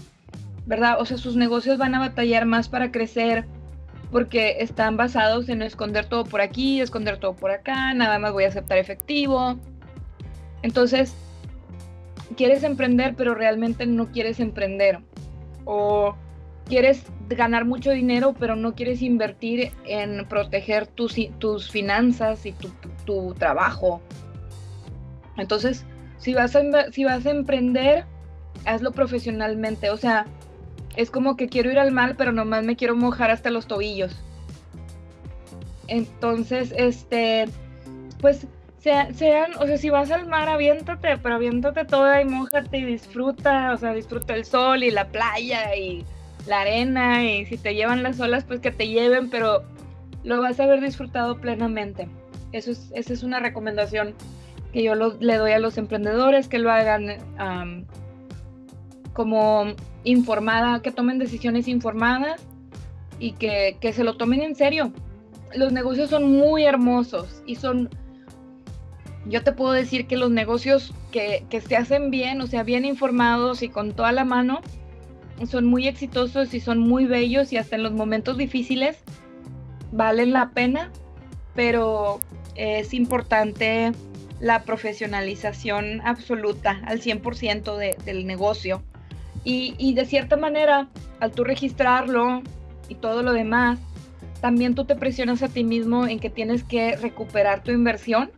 ¿verdad? 0.66 1.00
O 1.00 1.06
sea, 1.06 1.16
sus 1.16 1.36
negocios 1.36 1.78
van 1.78 1.94
a 1.94 2.00
batallar 2.00 2.44
más 2.46 2.68
para 2.68 2.90
crecer 2.90 3.46
porque 4.10 4.58
están 4.60 4.96
basados 4.96 5.48
en 5.48 5.62
esconder 5.62 6.06
todo 6.06 6.24
por 6.24 6.40
aquí, 6.40 6.80
esconder 6.80 7.18
todo 7.18 7.34
por 7.34 7.50
acá, 7.50 7.92
nada 7.94 8.18
más 8.18 8.32
voy 8.32 8.44
a 8.44 8.48
aceptar 8.48 8.78
efectivo. 8.78 9.58
Entonces, 10.62 11.14
quieres 12.36 12.62
emprender, 12.62 13.14
pero 13.16 13.34
realmente 13.34 13.86
no 13.86 14.12
quieres 14.12 14.38
emprender. 14.38 15.00
O 15.64 16.14
quieres 16.66 17.04
ganar 17.28 17.64
mucho 17.64 17.90
dinero, 17.90 18.34
pero 18.38 18.56
no 18.56 18.74
quieres 18.74 19.02
invertir 19.02 19.72
en 19.84 20.26
proteger 20.28 20.86
tus, 20.86 21.16
tus 21.38 21.70
finanzas 21.70 22.46
y 22.46 22.54
tu, 23.04 23.34
trabajo. 23.34 24.00
Entonces, 25.36 25.84
si 26.18 26.34
vas, 26.34 26.56
a, 26.56 26.62
si 26.92 27.04
vas 27.04 27.26
a 27.26 27.30
emprender, 27.30 28.04
hazlo 28.64 28.92
profesionalmente. 28.92 29.90
O 29.90 29.96
sea, 29.96 30.26
es 30.96 31.10
como 31.10 31.36
que 31.36 31.48
quiero 31.48 31.70
ir 31.70 31.78
al 31.78 31.92
mar, 31.92 32.14
pero 32.16 32.32
nomás 32.32 32.64
me 32.64 32.76
quiero 32.76 32.96
mojar 32.96 33.30
hasta 33.30 33.50
los 33.50 33.66
tobillos. 33.66 34.16
Entonces, 35.88 36.72
este, 36.76 37.46
pues 38.20 38.46
sean, 38.80 39.52
o 39.58 39.66
sea, 39.66 39.78
si 39.78 39.88
vas 39.90 40.10
al 40.10 40.26
mar, 40.26 40.48
aviéntate, 40.48 41.16
pero 41.18 41.36
aviéntate 41.36 41.84
toda 41.84 42.20
y 42.20 42.26
mojate 42.26 42.78
y 42.78 42.84
disfruta, 42.84 43.72
o 43.72 43.76
sea, 43.78 43.94
disfruta 43.94 44.34
el 44.34 44.44
sol 44.44 44.82
y 44.82 44.90
la 44.90 45.08
playa 45.08 45.74
y 45.74 46.04
la 46.46 46.60
arena 46.60 47.24
y 47.24 47.46
si 47.46 47.56
te 47.56 47.74
llevan 47.74 48.02
las 48.02 48.20
olas, 48.20 48.44
pues 48.44 48.60
que 48.60 48.70
te 48.70 48.88
lleven, 48.88 49.30
pero 49.30 49.62
lo 50.22 50.40
vas 50.40 50.60
a 50.60 50.64
haber 50.64 50.80
disfrutado 50.80 51.40
plenamente. 51.40 52.08
Eso 52.52 52.70
es, 52.70 52.90
esa 52.94 53.12
es 53.12 53.22
una 53.22 53.40
recomendación 53.40 54.14
que 54.72 54.82
yo 54.82 54.94
le 54.94 55.36
doy 55.36 55.52
a 55.52 55.58
los 55.58 55.78
emprendedores, 55.78 56.48
que 56.48 56.58
lo 56.58 56.70
hagan 56.70 57.86
como 59.12 59.66
informada, 60.02 60.82
que 60.82 60.90
tomen 60.90 61.18
decisiones 61.18 61.68
informadas 61.68 62.42
y 63.18 63.32
que, 63.32 63.76
que 63.80 63.92
se 63.92 64.04
lo 64.04 64.16
tomen 64.16 64.42
en 64.42 64.54
serio. 64.54 64.92
Los 65.54 65.72
negocios 65.72 66.10
son 66.10 66.32
muy 66.32 66.64
hermosos 66.64 67.42
y 67.46 67.56
son 67.56 67.88
yo 69.26 69.42
te 69.42 69.52
puedo 69.52 69.72
decir 69.72 70.06
que 70.06 70.16
los 70.16 70.30
negocios 70.30 70.92
que, 71.10 71.44
se 71.66 71.76
hacen 71.76 72.10
bien, 72.10 72.40
o 72.40 72.46
sea, 72.46 72.62
bien 72.62 72.84
informados 72.84 73.62
y 73.62 73.68
con 73.68 73.92
toda 73.92 74.12
la 74.12 74.24
mano, 74.24 74.60
son 75.48 75.66
muy 75.66 75.88
exitosos 75.88 76.54
y 76.54 76.60
son 76.60 76.78
muy 76.78 77.06
bellos 77.06 77.52
y 77.52 77.56
hasta 77.56 77.76
en 77.76 77.82
los 77.82 77.92
momentos 77.92 78.38
difíciles 78.38 78.98
valen 79.92 80.32
la 80.32 80.50
pena, 80.50 80.90
pero 81.54 82.20
es 82.54 82.94
importante 82.94 83.92
la 84.40 84.62
profesionalización 84.64 86.00
absoluta 86.02 86.80
al 86.84 87.00
100% 87.00 88.04
del 88.04 88.26
negocio. 88.26 88.82
Y, 89.44 89.74
y, 89.76 89.94
de 89.94 90.06
cierta 90.06 90.36
manera, 90.36 90.88
al 91.20 91.32
tú 91.32 91.44
registrarlo 91.44 92.42
y 92.88 92.94
todo 92.94 93.22
lo 93.22 93.32
demás, 93.32 93.78
también 94.40 94.74
tú 94.74 94.84
te 94.84 94.94
presionas 94.94 95.42
a 95.42 95.48
ti 95.48 95.64
mismo 95.64 96.06
en 96.06 96.18
que 96.18 96.30
tienes 96.30 96.64
que 96.64 96.96
recuperar 96.96 97.62
tu 97.62 97.72
inversión 97.72 98.30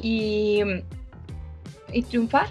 y, 0.00 0.60
triunfar. 2.10 2.48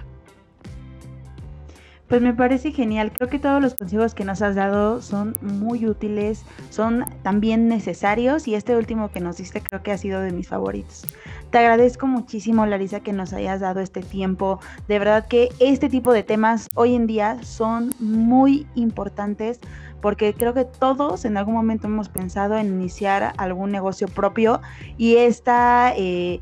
Pues 2.14 2.22
me 2.22 2.36
parece 2.36 2.72
genial. 2.72 3.12
Creo 3.12 3.28
que 3.28 3.40
todos 3.40 3.60
los 3.60 3.74
consejos 3.74 4.14
que 4.14 4.24
nos 4.24 4.44
has 4.44 4.54
dado 4.54 5.02
son 5.02 5.36
muy 5.42 5.88
útiles, 5.88 6.46
son 6.70 7.06
también 7.24 7.68
necesarios 7.68 8.48
y 8.48 8.54
este 8.54 8.78
último 8.78 9.10
que 9.10 9.20
nos 9.20 9.38
diste 9.38 9.62
creo 9.62 9.82
que 9.82 9.92
ha 9.92 9.98
sido 9.98 10.22
de 10.22 10.32
mis 10.32 10.48
favoritos. 10.48 11.08
Te 11.50 11.58
agradezco 11.58 12.06
muchísimo, 12.06 12.68
Larisa, 12.68 13.00
que 13.00 13.14
nos 13.14 13.34
hayas 13.34 13.62
dado 13.62 13.80
este 13.80 14.02
tiempo. 14.04 14.60
De 14.88 15.00
verdad 15.00 15.28
que 15.28 15.50
este 15.58 15.90
tipo 15.90 16.14
de 16.14 16.22
temas 16.22 16.70
hoy 16.76 16.94
en 16.94 17.08
día 17.08 17.42
son 17.42 17.90
muy 18.00 18.68
importantes 18.76 19.60
porque 20.00 20.36
creo 20.36 20.54
que 20.54 20.66
todos 20.66 21.26
en 21.26 21.36
algún 21.36 21.56
momento 21.56 21.88
hemos 21.88 22.10
pensado 22.10 22.58
en 22.58 22.68
iniciar 22.68 23.34
algún 23.38 23.72
negocio 23.72 24.08
propio 24.08 24.62
y 25.00 25.16
esta... 25.16 25.94
Eh, 25.98 26.42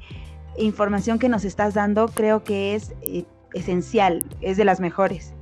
información 0.58 1.18
que 1.18 1.30
nos 1.30 1.46
estás 1.46 1.76
dando 1.76 2.10
creo 2.10 2.44
que 2.44 2.76
es 2.76 2.92
eh, 3.04 3.24
esencial, 3.54 4.22
es 4.42 4.58
de 4.58 4.66
las 4.66 4.82
mejores. 4.82 5.34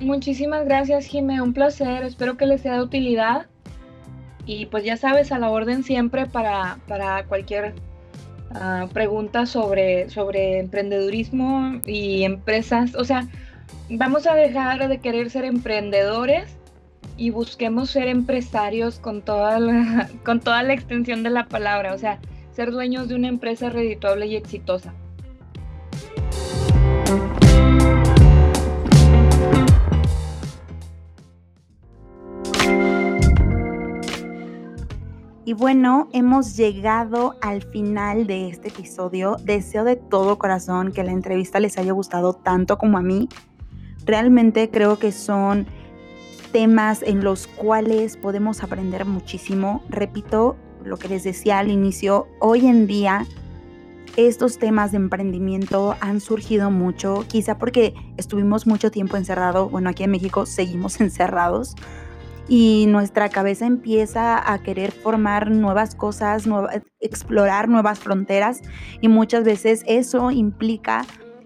Muchísimas 0.00 0.64
gracias, 0.64 1.06
Jimé, 1.06 1.40
un 1.40 1.52
placer, 1.52 2.02
espero 2.02 2.36
que 2.36 2.46
les 2.46 2.62
sea 2.62 2.74
de 2.74 2.82
utilidad. 2.82 3.46
Y 4.46 4.66
pues 4.66 4.84
ya 4.84 4.96
sabes, 4.96 5.32
a 5.32 5.38
la 5.38 5.50
orden 5.50 5.84
siempre 5.84 6.26
para, 6.26 6.78
para 6.86 7.24
cualquier 7.24 7.74
ah, 8.52 8.88
pregunta 8.92 9.46
sobre, 9.46 10.10
sobre 10.10 10.58
emprendedurismo 10.58 11.80
y 11.86 12.24
empresas, 12.24 12.94
o 12.94 13.04
sea, 13.04 13.26
vamos 13.88 14.26
a 14.26 14.34
dejar 14.34 14.88
de 14.88 14.98
querer 14.98 15.30
ser 15.30 15.44
emprendedores 15.44 16.56
y 17.16 17.30
busquemos 17.30 17.90
ser 17.90 18.08
empresarios 18.08 18.98
con 18.98 19.22
toda 19.22 19.58
con 20.24 20.40
toda 20.40 20.62
la 20.62 20.74
extensión 20.74 21.22
de 21.22 21.30
la 21.30 21.46
palabra, 21.46 21.94
o 21.94 21.98
sea, 21.98 22.18
ser 22.52 22.70
dueños 22.70 23.08
de 23.08 23.14
una 23.14 23.28
empresa 23.28 23.70
redituable 23.70 24.26
y 24.26 24.36
exitosa. 24.36 24.92
Y 35.46 35.52
bueno, 35.52 36.08
hemos 36.14 36.56
llegado 36.56 37.36
al 37.42 37.62
final 37.62 38.26
de 38.26 38.48
este 38.48 38.68
episodio. 38.68 39.36
Deseo 39.42 39.84
de 39.84 39.96
todo 39.96 40.38
corazón 40.38 40.90
que 40.90 41.04
la 41.04 41.12
entrevista 41.12 41.60
les 41.60 41.76
haya 41.76 41.92
gustado 41.92 42.32
tanto 42.32 42.78
como 42.78 42.96
a 42.96 43.02
mí. 43.02 43.28
Realmente 44.06 44.70
creo 44.70 44.98
que 44.98 45.12
son 45.12 45.66
temas 46.50 47.02
en 47.02 47.22
los 47.22 47.46
cuales 47.46 48.16
podemos 48.16 48.62
aprender 48.62 49.04
muchísimo. 49.04 49.82
Repito, 49.90 50.56
lo 50.82 50.96
que 50.96 51.08
les 51.08 51.24
decía 51.24 51.58
al 51.58 51.70
inicio, 51.70 52.26
hoy 52.40 52.66
en 52.66 52.86
día 52.86 53.26
estos 54.16 54.58
temas 54.58 54.92
de 54.92 54.96
emprendimiento 54.96 55.94
han 56.00 56.20
surgido 56.20 56.70
mucho, 56.70 57.24
quizá 57.28 57.58
porque 57.58 57.94
estuvimos 58.16 58.66
mucho 58.66 58.90
tiempo 58.90 59.16
encerrados, 59.18 59.70
bueno, 59.70 59.90
aquí 59.90 60.04
en 60.04 60.12
México 60.12 60.46
seguimos 60.46 61.00
encerrados 61.02 61.74
y 62.48 62.86
nuestra 62.88 63.28
cabeza 63.28 63.66
empieza 63.66 64.52
a 64.52 64.62
querer 64.62 64.92
formar 64.92 65.50
nuevas 65.50 65.94
cosas, 65.94 66.44
explorar 67.00 67.68
nuevas 67.68 67.98
fronteras 67.98 68.60
y 69.00 69.08
muchas 69.08 69.44
veces 69.44 69.82
eso 69.86 70.30
implica 70.30 71.04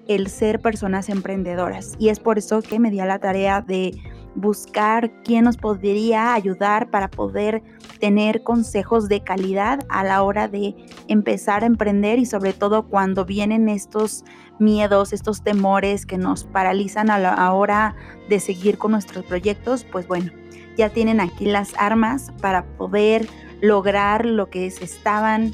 el 0.09 0.29
ser 0.29 0.61
personas 0.61 1.09
emprendedoras. 1.09 1.95
Y 1.99 2.09
es 2.09 2.19
por 2.19 2.39
eso 2.39 2.63
que 2.63 2.79
me 2.79 2.91
di 2.91 3.01
a 3.01 3.07
la 3.07 3.19
tarea 3.19 3.61
de 3.61 3.93
buscar 4.35 5.13
quién 5.23 5.45
nos 5.45 5.57
podría 5.57 6.35
ayudar 6.35 6.91
para 6.91 7.09
poder 7.09 7.63
tener 7.99 8.43
consejos 8.43 9.09
de 9.09 9.23
calidad 9.23 9.81
a 9.89 10.05
la 10.05 10.23
hora 10.23 10.49
de 10.49 10.77
empezar 11.09 11.63
a 11.63 11.67
emprender 11.67 12.19
y 12.19 12.27
sobre 12.27 12.53
todo 12.53 12.89
cuando 12.89 13.25
vienen 13.25 13.69
estos 13.69 14.25
miedos, 14.59 15.13
estos 15.13 15.43
temores 15.43 16.07
que 16.07 16.19
nos 16.19 16.45
paralizan 16.45 17.11
a 17.11 17.19
la 17.19 17.53
hora 17.53 17.97
de 18.29 18.41
seguir 18.41 18.79
con 18.79 18.93
nuestros 18.93 19.25
proyectos, 19.25 19.85
pues 19.85 20.07
bueno, 20.07 20.31
ya 20.79 20.91
tienen 20.91 21.21
aquí 21.21 21.45
las 21.45 21.75
armas 21.77 22.33
para 22.41 22.65
poder 22.65 23.29
lograr 23.61 24.25
lo 24.25 24.49
que 24.49 24.71
se 24.71 24.85
estaban 24.85 25.53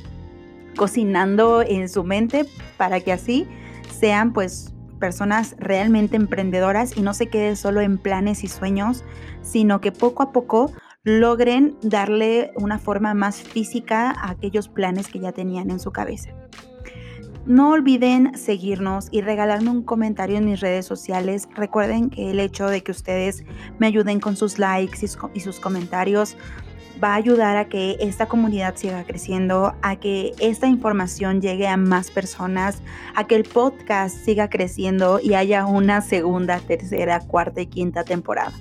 cocinando 0.77 1.63
en 1.63 1.89
su 1.89 2.05
mente 2.05 2.47
para 2.77 3.01
que 3.01 3.13
así 3.13 3.49
sean 3.91 4.33
pues 4.33 4.75
personas 5.01 5.57
realmente 5.59 6.17
emprendedoras 6.17 6.97
y 6.97 7.01
no 7.01 7.15
se 7.15 7.29
quede 7.29 7.57
solo 7.57 7.81
en 7.81 7.99
planes 7.99 8.45
y 8.45 8.49
sueños, 8.49 9.05
sino 9.43 9.81
que 9.81 9.93
poco 9.93 10.23
a 10.23 10.33
poco 10.33 10.73
logren 11.05 11.77
darle 11.83 12.53
una 12.57 12.79
forma 12.79 13.15
más 13.15 13.43
física 13.43 14.11
a 14.11 14.31
aquellos 14.31 14.69
planes 14.69 15.09
que 15.09 15.21
ya 15.21 15.33
tenían 15.33 15.71
en 15.71 15.81
su 15.81 15.91
cabeza. 15.91 16.31
No 17.47 17.73
olviden 17.73 18.39
seguirnos 18.39 19.09
y 19.11 19.21
regalarme 19.21 19.69
un 19.69 19.83
comentario 19.83 20.39
en 20.39 20.47
mis 20.47 20.61
redes 20.61 20.87
sociales. 20.87 21.47
Recuerden 21.55 22.09
que 22.09 22.31
el 22.31 22.41
hecho 22.41 22.69
de 22.69 22.83
que 22.83 22.91
ustedes 22.91 23.45
me 23.79 23.87
ayuden 23.87 24.19
con 24.19 24.35
sus 24.35 24.59
likes 24.59 24.99
y 25.35 25.41
sus 25.41 25.61
comentarios 25.61 26.39
va 27.03 27.13
a 27.13 27.17
ayudar 27.17 27.59
a 27.59 27.69
que 27.69 27.99
esta 28.01 28.27
comunidad 28.27 28.77
siga 28.77 29.05
creciendo, 29.05 29.75
a 29.83 29.97
que 29.97 30.33
esta 30.39 30.69
información 30.69 31.43
llegue 31.43 31.69
a 31.69 31.77
más 31.77 32.11
personas, 32.11 32.81
a 33.15 33.27
que 33.27 33.35
el 33.35 33.45
podcast 33.45 34.17
siga 34.17 34.49
creciendo 34.49 35.21
y 35.23 35.35
haya 35.35 35.67
una 35.67 36.01
segunda, 36.01 36.61
tercera, 36.61 37.21
cuarta 37.21 37.61
y 37.61 37.67
quinta 37.67 38.05
temporada. 38.05 38.53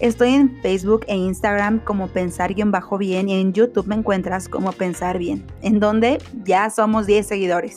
Estoy 0.00 0.34
en 0.34 0.56
Facebook 0.62 1.04
e 1.08 1.16
Instagram 1.16 1.80
como 1.80 2.06
Pensar-Bien 2.06 3.28
y 3.28 3.40
en 3.40 3.52
YouTube 3.52 3.88
me 3.88 3.96
encuentras 3.96 4.48
como 4.48 4.70
Pensar 4.70 5.18
Bien, 5.18 5.44
en 5.60 5.80
donde 5.80 6.18
ya 6.44 6.70
somos 6.70 7.08
10 7.08 7.26
seguidores. 7.26 7.74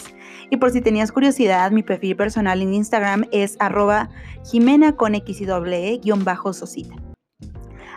Y 0.52 0.58
por 0.58 0.70
si 0.70 0.82
tenías 0.82 1.12
curiosidad, 1.12 1.72
mi 1.72 1.82
perfil 1.82 2.16
personal 2.16 2.62
en 2.62 2.76
Instagram 2.76 3.26
es 3.32 3.58
arroba 3.60 4.12
Jimena 4.46 4.96
con 4.96 5.16
X 5.16 5.42
y 5.42 5.46
e, 5.46 5.98
guion 5.98 6.24
bajo 6.24 6.54
Sosita. 6.54 6.96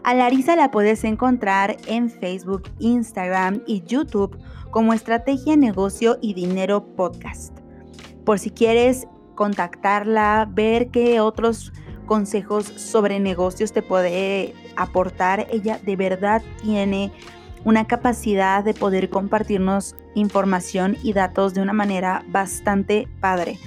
A 0.05 0.15
Larisa 0.15 0.57
la 0.57 0.71
puedes 0.71 1.05
encontrar 1.05 1.77
en 1.87 2.09
Facebook, 2.09 2.63
Instagram 2.79 3.61
y 3.67 3.83
YouTube 3.83 4.39
como 4.71 4.95
Estrategia 4.95 5.55
Negocio 5.59 6.17
y 6.23 6.33
Dinero 6.33 6.95
Podcast. 6.97 7.59
Por 8.25 8.39
si 8.39 8.51
quieres 8.51 9.07
contactarla, 9.35 10.49
ver 10.51 10.89
qué 10.89 11.21
otros 11.21 11.75
consejos 12.07 12.67
sobre 12.67 13.21
negocios 13.21 13.73
te 13.73 13.83
puede 13.83 14.55
aportar, 14.77 15.47
ella 15.51 15.79
de 15.83 15.97
verdad 15.97 16.43
tiene 16.63 17.13
una 17.65 17.87
capacidad 17.87 18.63
de 18.63 18.75
poder 18.75 19.09
compartirnos 19.09 19.97
información 20.15 20.97
y 21.03 21.13
datos 21.13 21.55
de 21.55 21.63
una 21.63 21.73
manera 21.73 22.25
bastante 22.29 23.09
padre. 23.21 23.59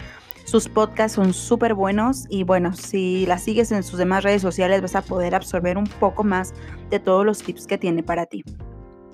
Sus 0.46 0.70
podcasts 0.70 1.16
son 1.16 1.34
súper 1.34 1.74
buenos 1.74 2.26
y 2.30 2.44
bueno, 2.44 2.74
si 2.74 3.26
la 3.26 3.38
sigues 3.38 3.72
en 3.74 3.84
sus 3.84 4.00
demás 4.00 4.24
redes 4.24 4.42
sociales 4.42 4.82
vas 4.82 4.96
a 4.96 5.02
poder 5.02 5.36
absorber 5.36 5.78
un 5.78 5.88
poco 6.00 6.24
más 6.24 6.54
de 6.90 7.00
todos 7.00 7.26
los 7.26 7.44
tips 7.44 7.68
que 7.68 7.78
tiene 7.78 8.02
para 8.02 8.26
ti. 8.28 8.46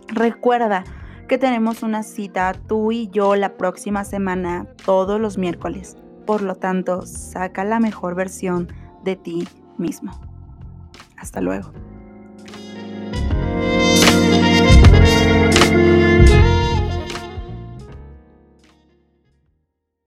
Recuerda 0.09 0.83
que 1.27 1.39
tenemos 1.39 1.81
una 1.81 2.03
cita 2.03 2.53
tú 2.67 2.91
y 2.91 3.09
yo 3.09 3.35
la 3.35 3.55
próxima 3.55 4.03
semana, 4.03 4.67
todos 4.85 5.19
los 5.19 5.37
miércoles. 5.39 5.97
Por 6.27 6.41
lo 6.43 6.55
tanto, 6.55 7.01
saca 7.05 7.63
la 7.63 7.79
mejor 7.79 8.13
versión 8.13 8.71
de 9.03 9.15
ti 9.15 9.47
mismo. 9.77 10.11
Hasta 11.17 11.41
luego. 11.41 11.71